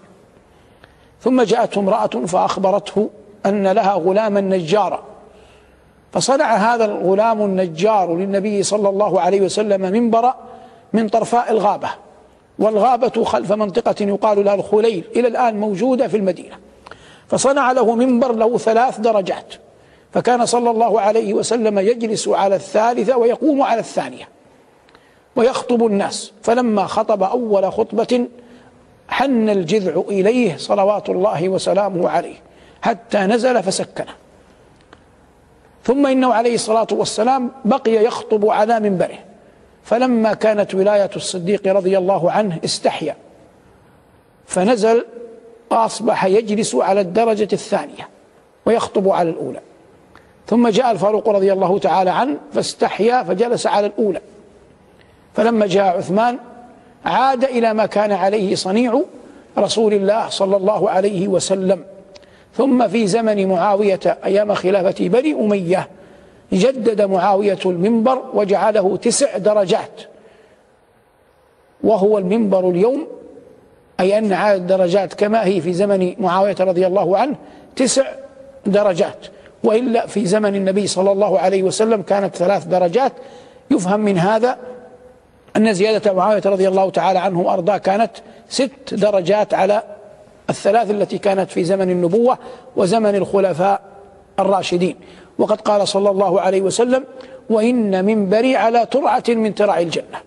ثم 1.23 1.43
جاءته 1.43 1.79
امرأة 1.79 2.27
فأخبرته 2.27 3.11
أن 3.47 3.67
لها 3.69 3.95
غلاما 3.95 4.41
نجارا 4.41 5.14
فصنع 6.15 6.55
هذا 6.55 6.85
الغلام 6.85 7.43
النجار 7.43 8.17
للنبي 8.17 8.63
صلى 8.63 8.89
الله 8.89 9.21
عليه 9.21 9.41
وسلم 9.41 9.81
منبرا 9.81 10.35
من 10.93 11.09
طرفاء 11.09 11.51
الغابة 11.51 11.91
والغابة 12.59 13.25
خلف 13.25 13.53
منطقة 13.53 13.95
يقال 14.01 14.45
لها 14.45 14.55
الخليل 14.55 15.05
إلى 15.17 15.29
الآن 15.29 15.61
موجودة 15.61 16.09
في 16.09 16.17
المدينة. 16.17 16.57
فصنع 17.29 17.73
له 17.73 17.95
منبر 17.95 18.33
له 18.33 18.59
ثلاث 18.59 19.01
درجات 19.01 19.55
فكان 20.13 20.47
صلى 20.47 20.71
الله 20.71 21.01
عليه 21.01 21.35
وسلم 21.35 21.79
يجلس 21.79 22.29
على 22.29 22.57
الثالثة 22.57 23.17
ويقوم 23.17 23.63
على 23.63 23.81
الثانية 23.81 24.29
ويخطب 25.37 25.87
الناس. 25.87 26.33
فلما 26.43 26.87
خطب 26.87 27.23
أول 27.23 27.73
خطبة 27.73 28.27
حن 29.09 29.49
الجذع 29.49 30.03
إليه 30.09 30.57
صلوات 30.57 31.11
الله 31.11 31.49
وسلامه 31.49 32.09
عليه 32.09 32.37
حتى 32.83 33.19
نزل 33.19 33.63
فسكنه. 33.63 34.24
ثم 35.85 36.07
إنه 36.07 36.35
عليه 36.35 36.55
الصلاة 36.55 36.87
والسلام 36.93 37.51
بقي 37.65 38.05
يخطب 38.05 38.47
على 38.47 38.81
منبره. 38.81 39.19
فلما 39.83 40.35
كانت 40.35 40.75
ولاية 40.75 41.11
الصديق 41.17 41.67
رضي 41.67 41.99
الله 41.99 42.31
عنه 42.31 42.59
استحيا. 42.65 43.17
فنزل 44.47 45.05
وأصبح 45.71 46.25
يجلس 46.25 46.75
على 46.75 47.01
الدرجة 47.01 47.49
الثانية 47.53 48.09
ويخطب 48.67 49.09
على 49.09 49.31
الأولى. 49.31 49.61
ثم 50.47 50.69
جاء 50.69 50.91
الفاروق 50.91 51.29
رضي 51.29 51.53
الله 51.53 51.79
تعالى 51.79 52.11
عنه 52.11 52.37
فاستحيا 52.53 53.23
فجلس 53.23 53.67
على 53.67 53.87
الأولى. 53.87 54.21
فلما 55.35 55.67
جاء 55.67 55.97
عثمان 55.97 56.39
عاد 57.05 57.45
إلى 57.45 57.75
ما 57.75 57.87
كان 57.87 58.13
عليه 58.13 58.55
صنيع 58.55 59.03
رسول 59.59 59.95
الله 59.95 60.29
صلى 60.29 60.57
الله 60.57 60.91
عليه 60.91 61.29
وسلم. 61.29 61.85
ثم 62.57 62.89
في 62.89 63.07
زمن 63.07 63.49
معاوية 63.49 64.01
أيام 64.25 64.55
خلافة 64.55 65.09
بني 65.09 65.33
أمية 65.33 65.89
جدد 66.53 67.03
معاوية 67.03 67.59
المنبر 67.67 68.23
وجعله 68.35 68.97
تسع 68.97 69.37
درجات. 69.39 70.01
وهو 71.85 72.19
المنبر 72.19 72.71
اليوم 72.71 73.07
أي 74.01 74.19
أن 74.19 74.33
عدد 74.33 74.61
الدرجات 74.61 75.15
كما 75.15 75.45
هي 75.45 75.61
في 75.61 75.73
زمن 75.73 76.15
معاوية 76.19 76.57
رضي 76.61 76.87
الله 76.87 77.19
عنه 77.19 77.37
تسع 77.77 78.05
درجات. 78.67 79.27
وإلا 79.65 80.07
في 80.07 80.27
زمن 80.27 80.55
النبي 80.55 80.87
صلى 80.87 81.13
الله 81.13 81.39
عليه 81.39 81.63
وسلم 81.63 82.03
كانت 82.03 82.37
ثلاث 82.37 82.65
درجات. 82.65 83.13
يفهم 83.71 84.01
من 84.01 84.19
هذا 84.19 84.59
أن 85.57 85.75
زيادة 85.75 86.13
معاوية 86.13 86.43
رضي 86.47 86.69
الله 86.69 86.91
تعالى 86.91 87.19
عنه 87.19 87.41
وأرضاه 87.41 87.77
كانت 87.77 88.11
ست 88.49 88.95
درجات 88.95 89.55
على 89.55 89.83
الثلاث 90.51 90.91
التي 90.91 91.19
كانت 91.19 91.51
في 91.51 91.65
زمن 91.65 91.91
النبوة 91.91 92.39
وزمن 92.77 93.15
الخلفاء 93.15 93.83
الراشدين. 94.39 94.97
وقد 95.39 95.61
قال 95.61 95.89
صلى 95.89 96.11
الله 96.11 96.41
عليه 96.41 96.61
وسلم 96.61 97.05
وإن 97.51 98.05
منبري 98.05 98.57
على 98.57 98.87
ترعة 98.87 99.25
من 99.29 99.55
ترع 99.55 99.79
الجنة. 99.79 100.19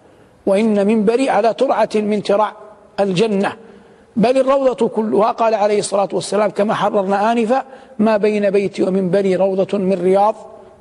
وإن 0.45 0.87
منبري 0.87 1.29
على 1.29 1.53
ترعة 1.53 1.89
من 1.95 2.23
ترع 2.23 2.53
الجنة. 2.99 3.53
بل 4.15 4.37
الروضة 4.37 4.87
كلها 4.87 5.31
قال 5.31 5.53
عليه 5.53 5.79
الصلاة 5.79 6.09
والسلام 6.13 6.49
كما 6.49 6.73
حررنا 6.73 7.31
آنفا 7.31 7.63
ما 7.99 8.17
بين 8.17 8.49
بيتي 8.49 8.83
ومنبري 8.83 9.35
روضة 9.35 9.77
من 9.77 10.01
رياض 10.03 10.35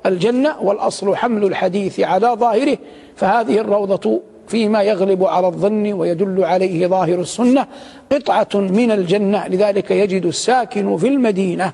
الجنة 0.05 0.61
والأصل 0.61 1.15
حمل 1.15 1.43
الحديث 1.43 1.99
على 1.99 2.27
ظاهره 2.27 2.77
فهذه 3.15 3.57
الروضة 3.59 4.21
فيما 4.47 4.81
يغلب 4.81 5.23
على 5.23 5.47
الظن 5.47 5.93
ويدل 5.93 6.43
عليه 6.43 6.87
ظاهر 6.87 7.19
السنة 7.19 7.67
قطعة 8.11 8.47
من 8.55 8.91
الجنة. 8.91 9.47
لذلك 9.47 9.91
يجد 9.91 10.25
الساكن 10.25 10.97
في 10.97 11.07
المدينة 11.07 11.73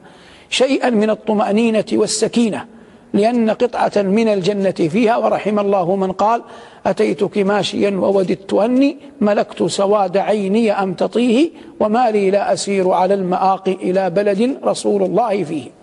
شيئا 0.49 0.89
من 0.89 1.09
الطمأنينة 1.09 1.85
والسكينة 1.93 2.65
لأن 3.13 3.49
قطعة 3.49 4.01
من 4.01 4.27
الجنة 4.27 4.71
فيها 4.71 5.17
ورحم 5.17 5.59
الله 5.59 5.95
من 5.95 6.11
قال 6.11 6.41
أتيتك 6.85 7.37
ماشيا 7.37 7.89
ووددت 7.89 8.53
أني 8.53 8.97
ملكت 9.21 9.63
سواد 9.63 10.17
عيني 10.17 10.71
أم 10.71 10.93
تطيه 10.93 11.49
وما 11.79 12.11
لي 12.11 12.31
لا 12.31 12.53
أسير 12.53 12.89
على 12.89 13.13
المآقي 13.13 13.73
إلى 13.73 14.09
بلد 14.09 14.57
رسول 14.63 15.03
الله 15.03 15.43
فيه. 15.43 15.82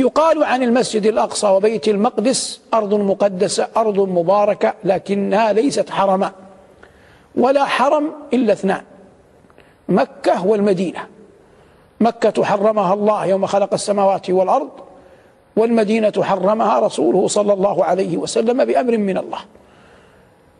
يقال 0.00 0.44
عن 0.44 0.62
المسجد 0.62 1.06
الأقصى 1.06 1.46
وبيت 1.46 1.88
المقدس 1.88 2.60
أرض 2.74 2.94
مقدسة 2.94 3.68
أرض 3.76 3.98
مباركة 3.98 4.74
لكنها 4.84 5.52
ليست 5.52 5.90
حرما 5.90 6.32
ولا 7.34 7.64
حرم 7.64 8.12
إلا 8.32 8.52
اثنان 8.52 8.82
مكة 9.88 10.46
والمدينة. 10.46 11.06
مكة 12.00 12.44
حرمها 12.44 12.94
الله 12.94 13.26
يوم 13.26 13.46
خلق 13.46 13.72
السماوات 13.72 14.30
والأرض 14.30 14.70
والمدينة 15.56 16.12
حرمها 16.22 16.78
رسوله 16.78 17.28
صلى 17.28 17.52
الله 17.52 17.84
عليه 17.84 18.16
وسلم 18.16 18.64
بأمر 18.64 18.96
من 18.96 19.18
الله. 19.18 19.38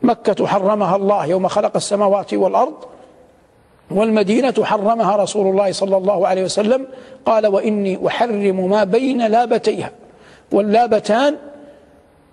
مكة 0.01 0.47
حرمها 0.47 0.95
الله 0.95 1.25
يوم 1.25 1.47
خلق 1.47 1.75
السماوات 1.75 2.33
والأرض 2.33 2.73
والمدينة 3.97 4.53
حرمها 4.63 5.15
رسول 5.15 5.47
الله 5.47 5.71
صلى 5.71 5.97
الله 5.97 6.27
عليه 6.27 6.43
وسلم. 6.43 6.87
قال 7.25 7.47
وإني 7.47 8.07
أحرم 8.07 8.69
ما 8.69 8.83
بين 8.83 9.27
لابتيها. 9.27 9.91
واللابتان 10.51 11.35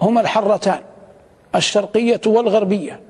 هما 0.01 0.21
الحرتان 0.21 0.79
الشرقية 1.55 2.21
والغربية. 2.27 3.01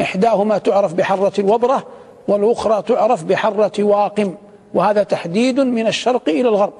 إحداهما 0.00 0.58
تعرف 0.58 0.94
بحرة 0.94 1.32
الوبرة 1.38 1.86
والأخرى 2.28 2.82
تعرف 2.82 3.24
بحرة 3.24 3.82
واقم 3.84 4.34
وهذا 4.74 5.02
تحديد 5.02 5.60
من 5.60 5.86
الشرق 5.86 6.28
إلى 6.28 6.48
الغرب. 6.48 6.72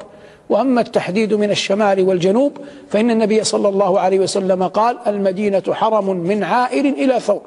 وأما 0.50 0.80
التحديد 0.80 1.34
من 1.34 1.50
الشمال 1.50 2.08
والجنوب 2.08 2.52
فإن 2.88 3.10
النبي 3.10 3.44
صلى 3.44 3.68
الله 3.68 4.00
عليه 4.00 4.18
وسلم 4.18 4.66
قال 4.68 4.98
المدينة 5.06 5.62
حرم 5.70 6.16
من 6.16 6.44
عائر 6.44 6.84
إلى 6.84 7.20
ثور. 7.20 7.40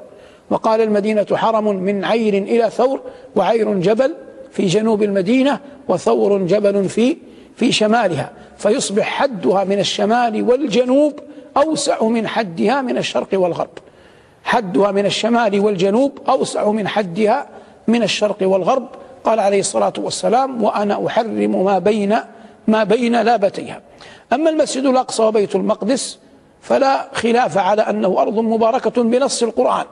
وقال 0.52 0.80
المدينة 0.80 1.26
حرم 1.32 1.64
من 1.64 2.04
عير 2.04 2.34
إلى 2.34 2.70
ثور 2.70 3.00
وعير 3.36 3.74
جبل 3.78 4.14
في 4.50 4.66
جنوب 4.66 5.02
المدينة 5.02 5.60
وثور 5.88 6.38
جبل 6.38 6.88
في 6.88 7.16
في 7.56 7.72
شمالها 7.72 8.30
فيصبح 8.58 9.04
حدها 9.04 9.64
من 9.64 9.78
الشمال 9.78 10.42
والجنوب 10.42 11.20
أوسع 11.56 12.04
من 12.04 12.28
حدها 12.28 12.82
من 12.82 12.98
الشرق 12.98 13.28
والغرب. 13.32 13.78
حدها 14.44 14.90
من 14.92 15.06
الشمال 15.06 15.60
والجنوب 15.60 16.18
أوسع 16.28 16.70
من 16.70 16.88
حدها 16.88 17.46
من 17.88 18.02
الشرق 18.02 18.36
والغرب. 18.42 18.88
قال 19.24 19.40
عليه 19.40 19.60
الصلاة 19.60 19.92
والسلام 19.98 20.62
وأنا 20.62 21.06
أحرم 21.06 21.64
ما 21.64 21.78
بين 21.78 22.16
ما 22.68 22.84
بين 22.84 23.22
لابتيها. 23.22 23.80
أما 24.32 24.50
المسجد 24.50 24.84
الأقصى 24.84 25.22
وبيت 25.22 25.54
المقدس 25.54 26.18
فلا 26.60 27.08
خلاف 27.12 27.58
على 27.58 27.82
أنه 27.82 28.20
أرض 28.22 28.38
مباركة 28.38 29.02
بنص 29.02 29.42
القرآن. 29.42 29.84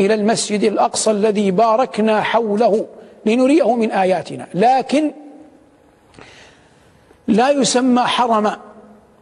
إلى 0.00 0.14
المسجد 0.14 0.62
الأقصى 0.62 1.10
الذي 1.10 1.50
باركنا 1.50 2.20
حوله 2.22 2.86
لنريه 3.26 3.74
من 3.74 3.90
آياتنا. 3.90 4.46
لكن 4.54 5.12
لا 7.28 7.50
يسمى 7.50 8.02
حرما 8.02 8.56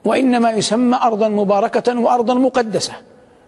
وإنما 0.05 0.51
يسمى 0.51 0.97
أرضا 1.03 1.29
مباركة 1.29 1.99
وأرضا 1.99 2.35
مقدسة. 2.35 2.93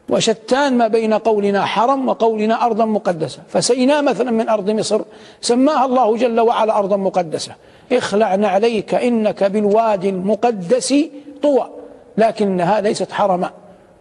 وشتان 0.09 0.79
ما 0.79 0.89
بين 0.89 1.15
قولنا 1.15 1.65
حرم 1.65 2.09
وقولنا 2.09 2.67
أرضا 2.67 2.85
مقدسة. 2.85 3.39
فسيناء 3.49 4.03
مثلا 4.03 4.31
من 4.31 4.49
أرض 4.49 4.71
مصر 4.71 5.01
سماها 5.41 5.85
الله 5.85 6.17
جل 6.17 6.41
وعلا 6.41 6.79
أرضا 6.79 6.97
مقدسة. 6.97 7.53
اخلع 7.93 8.35
نعليك 8.35 8.95
إنك 8.95 9.45
بالوادي 9.45 10.09
المقدس 10.09 10.95
طوى. 11.43 11.71
لكنها 12.17 12.81
ليست 12.81 13.13
حرما. 13.13 13.51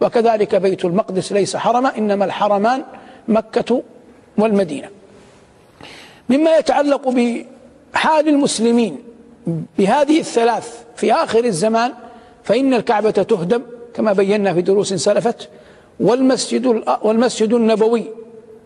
وكذلك 0.00 0.56
بيت 0.56 0.84
المقدس 0.84 1.32
ليس 1.32 1.56
حرما 1.56 1.98
إنما 1.98 2.24
الحرمان 2.24 2.82
مكة 3.28 3.82
والمدينة. 4.38 4.88
مما 6.28 6.56
يتعلق 6.56 7.08
بحال 7.08 8.28
المسلمين 8.28 8.98
بهذه 9.78 10.20
الثلاث 10.20 10.84
في 10.96 11.12
آخر 11.12 11.44
الزمان 11.44 11.92
فإن 12.44 12.74
الكعبة 12.74 13.10
تهدم 13.10 13.62
كما 13.94 14.12
بينا 14.12 14.54
في 14.54 14.62
دروس 14.62 14.94
سلفت 14.94 15.48
والمسجد 16.00 16.82
والمسجد 17.02 17.52
النبوي 17.52 18.04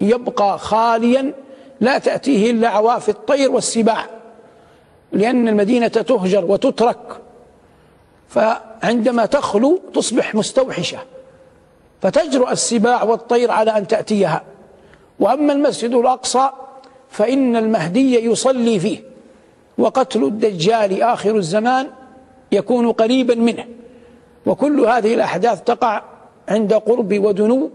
يبقى 0.01 0.59
خاليا 0.59 1.33
لا 1.81 1.99
تأتيه 1.99 2.51
إلا 2.51 2.69
عواف 2.69 3.09
الطير 3.09 3.51
والسباع 3.51 4.07
لأن 5.13 5.49
المدينة 5.49 5.89
تهجر 5.89 6.45
وتترك 6.45 7.21
فعندما 8.29 9.27
تخلو 9.27 9.81
تصبح 9.95 10.35
مستوحشة. 10.35 10.99
فتجرؤ 12.03 12.51
السباع 12.51 13.03
والطير 13.03 13.51
على 13.51 13.71
أن 13.71 13.87
تأتيها. 13.87 14.43
وأما 15.21 15.53
المسجد 15.53 15.95
الأقصى 15.95 16.51
فإن 17.11 17.57
المهدي 17.57 18.25
يصلي 18.25 18.81
فيه 18.81 18.99
وقتل 19.79 20.25
الدجال 20.25 21.03
آخر 21.03 21.37
الزمان 21.37 21.91
يكون 22.53 22.93
قريبا 22.93 23.35
منه. 23.35 23.65
وكل 24.47 24.81
هذه 24.81 25.15
الأحداث 25.15 25.63
تقع 25.63 26.03
عند 26.49 26.75
قرب 26.75 27.25
ودنو 27.25 27.71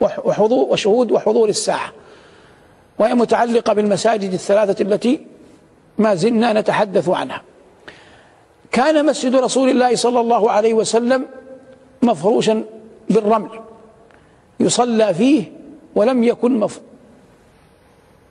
وحضور 0.00 0.64
وشهود 0.68 1.12
وحضور 1.12 1.48
الساعة. 1.48 1.92
وهي 2.98 3.14
متعلقة 3.14 3.72
بالمساجد 3.72 4.32
الثلاثة 4.32 4.82
التي 4.82 5.26
ما 5.98 6.14
زلنا 6.14 6.52
نتحدث 6.52 7.08
عنها. 7.08 7.42
كان 8.72 9.06
مسجد 9.06 9.36
رسول 9.36 9.68
الله 9.68 9.96
صلى 9.96 10.20
الله 10.20 10.50
عليه 10.50 10.74
وسلم 10.74 11.26
مفروشا 12.02 12.64
بالرمل. 13.10 13.60
يصلى 14.60 15.14
فيه 15.14 15.52
ولم 15.94 16.24
يكن 16.24 16.60
مف... 16.60 16.80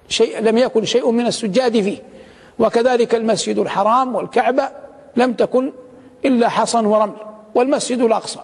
شيء 0.10 0.40
لم 0.40 0.58
يكن 0.58 0.86
شيء 0.86 1.12
من 1.12 1.26
السجاد 1.28 1.82
فيه. 1.82 1.98
وكذلك 2.60 3.16
المسجد 3.16 3.58
الحرام 3.58 4.16
والكعبة 4.16 4.70
لم 5.16 5.34
تكن 5.34 5.72
إلا 6.26 6.50
حصن 6.50 6.86
ورمل 6.86 7.16
والمسجد 7.56 8.00
الأقصى. 8.00 8.40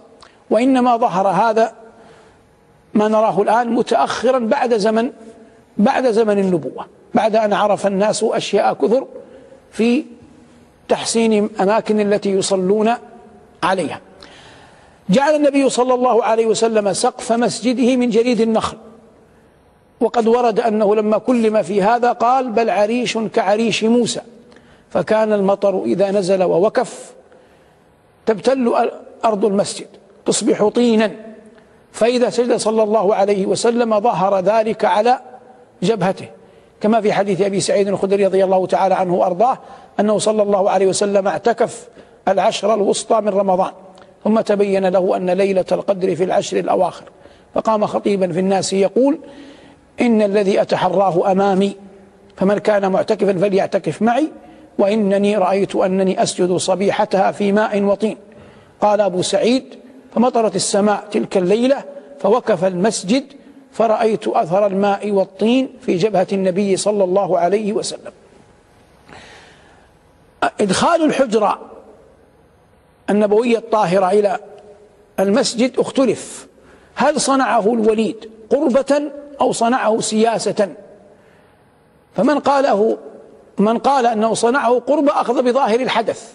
وإنما 0.49 0.97
ظهر 0.97 1.27
هذا 1.27 1.73
ما 2.93 3.07
نراه 3.07 3.41
الآن 3.41 3.69
متأخرا 3.73 4.39
بعد 4.39 4.77
زمن 4.77 5.11
بعد 5.77 6.11
زمن 6.11 6.39
النبوة 6.39 6.85
بعد 7.13 7.35
أن 7.35 7.53
عرف 7.53 7.87
الناس 7.87 8.23
أشياء 8.23 8.73
كثر 8.73 9.07
في 9.71 10.05
تحسين 10.87 11.49
أماكن 11.59 11.99
التي 11.99 12.29
يصلون 12.31 12.93
عليها. 13.63 14.01
جعل 15.11 15.35
النبي 15.35 15.69
صلى 15.69 15.93
الله 15.93 16.23
عليه 16.23 16.45
وسلم 16.45 16.93
سقف 16.93 17.31
مسجده 17.31 17.95
من 17.95 18.09
جريد 18.09 18.41
النخل. 18.41 18.77
وقد 19.99 20.27
ورد 20.27 20.59
أنه 20.59 20.95
لما 20.95 21.17
كلم 21.17 21.61
في 21.61 21.81
هذا 21.81 22.11
قال 22.11 22.51
بل 22.51 22.69
عريش 22.69 23.17
كعريش 23.17 23.83
موسى. 23.83 24.21
فكان 24.89 25.33
المطر 25.33 25.83
إذا 25.83 26.11
نزل 26.11 26.43
ووكف 26.43 27.13
تبتل 28.25 28.89
أرض 29.25 29.45
المسجد 29.45 29.87
تصبح 30.25 30.67
طينا. 30.67 31.11
فإذا 31.91 32.29
سجد 32.29 32.55
صلى 32.55 32.83
الله 32.83 33.15
عليه 33.15 33.45
وسلم 33.45 33.99
ظهر 33.99 34.39
ذلك 34.39 34.85
على 34.85 35.19
جبهته. 35.83 36.27
كما 36.81 37.01
في 37.01 37.13
حديث 37.13 37.41
أبي 37.41 37.59
سعيد 37.59 37.87
الخدري 37.87 38.25
رضي 38.25 38.43
الله 38.43 38.67
تعالى 38.67 38.95
عنه 38.95 39.15
وأرضاه 39.15 39.57
أنه 39.99 40.17
صلى 40.17 40.43
الله 40.43 40.69
عليه 40.69 40.87
وسلم 40.87 41.27
اعتكف 41.27 41.87
العشر 42.27 42.73
الوسطى 42.73 43.21
من 43.21 43.29
رمضان. 43.29 43.71
ثم 44.23 44.41
تبين 44.41 44.85
له 44.85 45.17
أن 45.17 45.29
ليلة 45.29 45.65
القدر 45.71 46.15
في 46.15 46.23
العشر 46.23 46.59
الأواخر. 46.59 47.03
فقام 47.55 47.85
خطيبا 47.85 48.31
في 48.31 48.39
الناس 48.39 48.73
يقول 48.73 49.19
إن 50.01 50.21
الذي 50.21 50.61
أتحراه 50.61 51.31
أمامي 51.31 51.75
فمن 52.37 52.57
كان 52.57 52.91
معتكفا 52.91 53.33
فليعتكف 53.33 54.01
معي 54.01 54.31
وإنني 54.77 55.37
رأيت 55.37 55.75
أنني 55.75 56.23
أسجد 56.23 56.55
صبيحتها 56.55 57.31
في 57.31 57.51
ماء 57.51 57.81
وطين. 57.81 58.17
قال 58.81 59.01
أبو 59.01 59.21
سعيد 59.21 59.63
فمطرت 60.15 60.55
السماء 60.55 61.03
تلك 61.11 61.37
الليلة 61.37 61.83
فوقف 62.19 62.65
المسجد 62.65 63.23
فرأيت 63.71 64.27
أثر 64.27 64.67
الماء 64.67 65.11
والطين 65.11 65.69
في 65.81 65.97
جبهة 65.97 66.27
النبي 66.33 66.77
صلى 66.77 67.03
الله 67.03 67.39
عليه 67.39 67.73
وسلم. 67.73 68.11
إدخال 70.61 71.05
الحجرة 71.05 71.70
النبوية 73.09 73.57
الطاهرة 73.57 74.11
إلى 74.11 74.39
المسجد 75.19 75.79
اختلف. 75.79 76.47
هل 76.95 77.21
صنعه 77.21 77.73
الوليد 77.73 78.29
قربة 78.49 79.11
أو 79.41 79.51
صنعه 79.51 79.99
سياسة؟ 79.99 80.69
فمن 82.15 82.39
قاله 82.39 82.97
من 83.57 83.77
قال 83.77 84.05
أنه 84.05 84.33
صنعه 84.33 84.79
قربة 84.79 85.21
أخذ 85.21 85.43
بظاهر 85.43 85.79
الحدث 85.79 86.33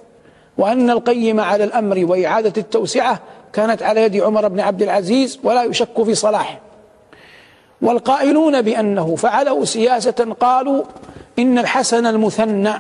وأن 0.59 0.91
القيم 0.91 1.41
على 1.41 1.65
الأمر 1.65 2.05
وإعادة 2.05 2.53
التوسعة 2.57 3.21
كانت 3.53 3.83
على 3.83 4.03
يد 4.03 4.17
عمر 4.17 4.49
بن 4.49 4.61
عبد 4.61 4.83
العزيز 4.83 5.39
ولا 5.45 5.63
يشك 5.63 6.03
في 6.03 6.15
صلاحه. 6.15 6.61
والقائلون 7.83 8.63
بأنه 8.63 9.17
فعله 9.17 9.65
سياسة 9.65 10.37
قالوا 10.41 10.85
إن 11.39 11.59
الحسن 11.59 12.07
المثنى 12.07 12.73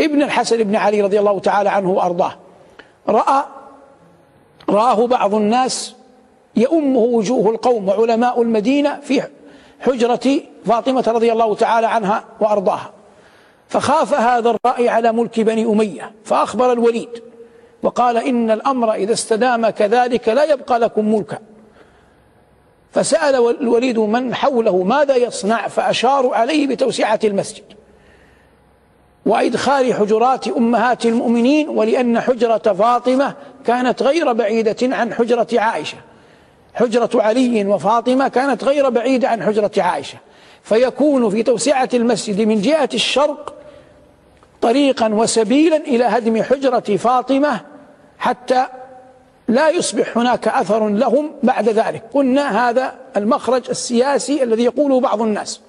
ابن 0.00 0.22
الحسن 0.22 0.56
بن 0.56 0.76
علي 0.76 1.02
رضي 1.02 1.18
الله 1.20 1.38
تعالى 1.38 1.68
عنه 1.68 1.90
وأرضاه. 1.90 2.34
رأى 3.08 3.44
رآه 4.68 5.06
بعض 5.06 5.34
الناس 5.34 5.94
يؤمه 6.56 7.00
وجوه 7.00 7.50
القوم 7.50 7.88
وعلماء 7.88 8.42
المدينة 8.42 9.00
في 9.00 9.22
حجرة 9.80 10.40
فاطمة 10.66 11.04
رضي 11.08 11.32
الله 11.32 11.54
تعالى 11.54 11.86
عنها 11.86 12.24
وأرضاها. 12.40 12.92
فخاف 13.68 14.14
هذا 14.14 14.50
الرأي 14.50 14.88
على 14.88 15.12
ملك 15.12 15.40
بني 15.40 15.64
أمية 15.64 16.12
فأخبر 16.24 16.72
الوليد 16.72 17.22
وقال 17.82 18.16
إن 18.16 18.50
الأمر 18.50 18.92
إذا 18.92 19.12
استدام 19.12 19.68
كذلك 19.68 20.28
لا 20.28 20.44
يبقى 20.44 20.78
لكم 20.78 21.14
ملكا. 21.14 21.38
فسأل 22.92 23.34
الوليد 23.60 23.98
من 23.98 24.34
حوله 24.34 24.82
ماذا 24.82 25.16
يصنع 25.16 25.68
فأشاروا 25.68 26.36
عليه 26.36 26.66
بتوسعة 26.66 27.20
المسجد. 27.24 27.64
وإدخال 29.26 29.94
حجرات 29.94 30.48
أمهات 30.48 31.06
المؤمنين 31.06 31.68
ولأن 31.68 32.20
حجرة 32.20 32.72
فاطمة 32.72 33.34
كانت 33.66 34.02
غير 34.02 34.32
بعيدة 34.32 34.96
عن 34.96 35.14
حجرة 35.14 35.46
عائشة. 35.52 35.96
حجرة 36.74 37.10
علي 37.14 37.64
وفاطمة 37.64 38.28
كانت 38.28 38.64
غير 38.64 38.88
بعيدة 38.88 39.28
عن 39.28 39.42
حجرة 39.42 39.70
عائشة. 39.78 40.18
فيكون 40.62 41.30
في 41.30 41.42
توسعة 41.42 41.88
المسجد 41.94 42.40
من 42.40 42.60
جهة 42.60 42.88
الشرق 42.94 43.54
طريقا 44.60 45.14
وسبيلا 45.14 45.76
إلى 45.76 46.04
هدم 46.04 46.42
حجرة 46.42 46.96
فاطمة 46.96 47.60
حتى 48.18 48.66
لا 49.48 49.68
يصبح 49.68 50.18
هناك 50.18 50.48
أثر 50.48 50.88
لهم 50.88 51.30
بعد 51.42 51.68
ذلك. 51.68 52.02
قلنا 52.14 52.68
هذا 52.68 52.94
المخرج 53.16 53.70
السياسي 53.70 54.42
الذي 54.42 54.64
يقوله 54.64 55.00
بعض 55.00 55.22
الناس. 55.22 55.60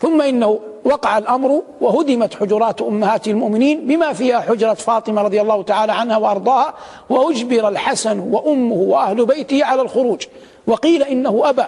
ثم 0.00 0.22
إنه 0.22 0.60
وقع 0.84 1.18
الأمر 1.18 1.62
وهدمت 1.80 2.34
حجرات 2.34 2.82
أمهات 2.82 3.28
المؤمنين 3.28 3.86
بما 3.86 4.12
فيها 4.12 4.40
حجرة 4.40 4.74
فاطمة 4.74 5.22
رضي 5.22 5.40
الله 5.40 5.62
تعالى 5.62 5.92
عنها 5.92 6.16
وأرضاها 6.16 6.74
وأجبر 7.10 7.68
الحسن 7.68 8.18
وأمه 8.18 8.76
وأهل 8.76 9.26
بيته 9.26 9.64
على 9.64 9.82
الخروج. 9.82 10.26
وقيل 10.66 11.02
إنه 11.02 11.42
أبى. 11.44 11.64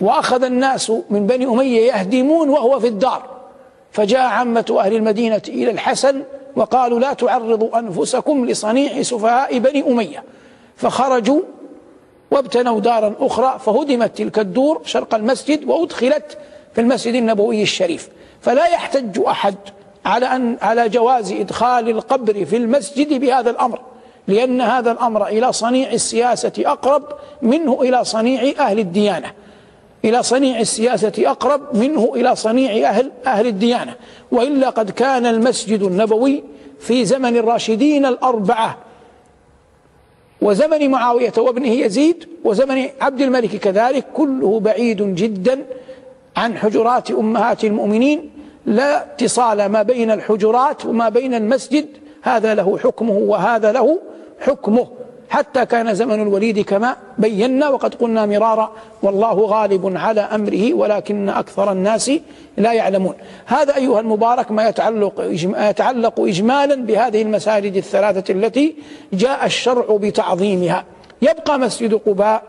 وأخذ 0.00 0.44
الناس 0.44 0.92
من 1.10 1.26
بني 1.26 1.46
أمية 1.46 1.80
يهدمون 1.80 2.48
وهو 2.48 2.80
في 2.80 2.86
الدار. 2.86 3.22
فجاء 3.92 4.20
عامة 4.20 4.76
أهل 4.80 4.96
المدينة 4.96 5.42
إلى 5.48 5.70
الحسن 5.70 6.22
وقالوا 6.56 7.00
لا 7.00 7.12
تعرضوا 7.12 7.78
أنفسكم 7.78 8.46
لصنيع 8.46 9.02
سفهاء 9.02 9.58
بني 9.58 9.82
أمية. 9.92 10.24
فخرجوا 10.76 11.40
وابتنوا 12.30 12.80
دارا 12.80 13.14
أخرى 13.20 13.58
فهدمت 13.58 14.16
تلك 14.16 14.38
الدور 14.38 14.82
شرق 14.84 15.14
المسجد 15.14 15.68
وأدخلت 15.68 16.38
في 16.74 16.80
المسجد 16.80 17.14
النبوي 17.14 17.62
الشريف. 17.62 18.08
فلا 18.40 18.66
يحتج 18.66 19.20
أحد 19.20 19.54
على 20.04 20.26
أن 20.26 20.56
على 20.62 20.88
جواز 20.88 21.32
إدخال 21.32 21.88
القبر 21.88 22.44
في 22.44 22.56
المسجد 22.56 23.20
بهذا 23.20 23.50
الأمر 23.50 23.80
لأن 24.28 24.60
هذا 24.60 24.92
الأمر 24.92 25.26
إلى 25.26 25.52
صنيع 25.52 25.92
السياسة 25.92 26.52
أقرب 26.58 27.02
منه 27.42 27.82
إلى 27.82 28.04
صنيع 28.04 28.52
أهل 28.58 28.78
الديانة. 28.78 29.32
إلى 30.04 30.22
صنيع 30.22 30.60
السياسة 30.60 31.12
أقرب 31.18 31.76
منه 31.76 32.12
إلى 32.16 32.36
صنيع 32.36 32.88
أهل 32.90 33.10
أهل 33.26 33.46
الديانة. 33.46 33.94
وإلا 34.32 34.70
قد 34.70 34.90
كان 34.90 35.26
المسجد 35.26 35.82
النبوي 35.82 36.42
في 36.80 37.04
زمن 37.04 37.36
الراشدين 37.36 38.06
الأربعة 38.06 38.78
وزمن 40.42 40.90
معاوية 40.90 41.32
وابنه 41.38 41.68
يزيد 41.70 42.28
وزمن 42.44 42.88
عبد 43.00 43.20
الملك 43.20 43.56
كذلك 43.56 44.04
كله 44.14 44.60
بعيد 44.60 45.14
جدا 45.14 45.64
عن 46.36 46.58
حجرات 46.58 47.10
أمهات 47.10 47.64
المؤمنين 47.64 48.30
لا 48.66 49.02
اتصال 49.02 49.66
ما 49.66 49.82
بين 49.82 50.10
الحجرات 50.10 50.86
وما 50.86 51.08
بين 51.08 51.34
المسجد 51.34 51.86
هذا 52.22 52.54
له 52.54 52.78
حكمه 52.78 53.12
وهذا 53.12 53.72
له 53.72 53.98
حكمه. 54.40 54.86
حتى 55.30 55.66
كان 55.66 55.94
زمن 55.94 56.22
الوليد 56.22 56.60
كما 56.60 56.96
بينا 57.18 57.68
وقد 57.68 57.94
قلنا 57.94 58.26
مرارا 58.26 58.72
والله 59.02 59.32
غالب 59.32 59.96
على 59.96 60.20
أمره 60.20 60.74
ولكن 60.74 61.28
أكثر 61.28 61.72
الناس 61.72 62.10
لا 62.56 62.72
يعلمون. 62.72 63.14
هذا 63.46 63.76
أيها 63.76 64.00
المبارك 64.00 64.50
ما 64.50 64.68
يتعلق, 64.68 65.14
يتعلق 65.70 66.20
إجمالا 66.20 66.74
بهذه 66.74 67.22
المساجد 67.22 67.76
الثلاثة 67.76 68.32
التي 68.32 68.74
جاء 69.12 69.46
الشرع 69.46 69.96
بتعظيمها. 69.96 70.84
يبقى 71.22 71.58
مسجد 71.58 71.94
قباء 71.94 72.42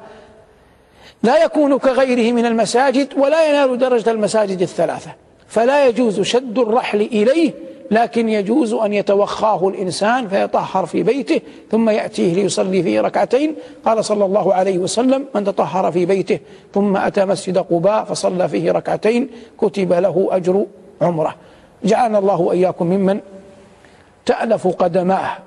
لا 1.23 1.43
يكون 1.43 1.77
كغيره 1.77 2.33
من 2.33 2.45
المساجد 2.45 3.07
ولا 3.17 3.49
ينال 3.49 3.77
درجة 3.77 4.11
المساجد 4.11 4.61
الثلاثة. 4.61 5.11
فلا 5.47 5.87
يجوز 5.87 6.21
شد 6.21 6.59
الرحل 6.59 7.01
إليه 7.01 7.53
لكن 7.91 8.29
يجوز 8.29 8.73
أن 8.73 8.93
يتوخاه 8.93 9.67
الإنسان 9.67 10.27
فيطهر 10.27 10.85
في 10.85 11.03
بيته 11.03 11.41
ثم 11.71 11.89
يأتيه 11.89 12.33
ليصلي 12.33 12.83
فيه 12.83 13.01
ركعتين. 13.01 13.55
قال 13.85 14.05
صلى 14.05 14.25
الله 14.25 14.53
عليه 14.53 14.77
وسلم 14.77 15.25
من 15.35 15.43
تطهر 15.43 15.91
في 15.91 16.05
بيته 16.05 16.39
ثم 16.73 16.97
أتى 16.97 17.25
مسجد 17.25 17.57
قباء 17.57 18.03
فصلى 18.03 18.47
فيه 18.47 18.71
ركعتين 18.71 19.29
كتب 19.57 19.93
له 19.93 20.27
أجر 20.31 20.65
عمرة. 21.01 21.35
جعلنا 21.83 22.19
الله 22.19 22.41
وإياكم 22.41 22.87
ممن 22.87 23.19
تألف 24.25 24.67
قدماه 24.67 25.37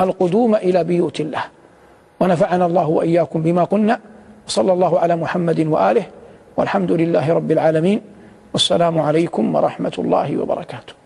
القدوم 0.00 0.54
إلى 0.54 0.84
بيوت 0.84 1.20
الله. 1.20 1.44
ونفعنا 2.20 2.66
الله 2.66 2.88
وإياكم 2.88 3.42
بما 3.42 3.64
قلنا 3.64 4.00
وصلى 4.46 4.72
الله 4.72 4.92
على 4.98 5.14
محمد 5.16 5.60
وآله 5.66 6.04
والحمد 6.56 6.92
لله 6.92 7.32
رب 7.32 7.50
العالمين 7.50 8.00
والسلام 8.52 8.98
عليكم 8.98 9.54
ورحمة 9.54 9.96
الله 9.98 10.28
وبركاته. 10.36 11.03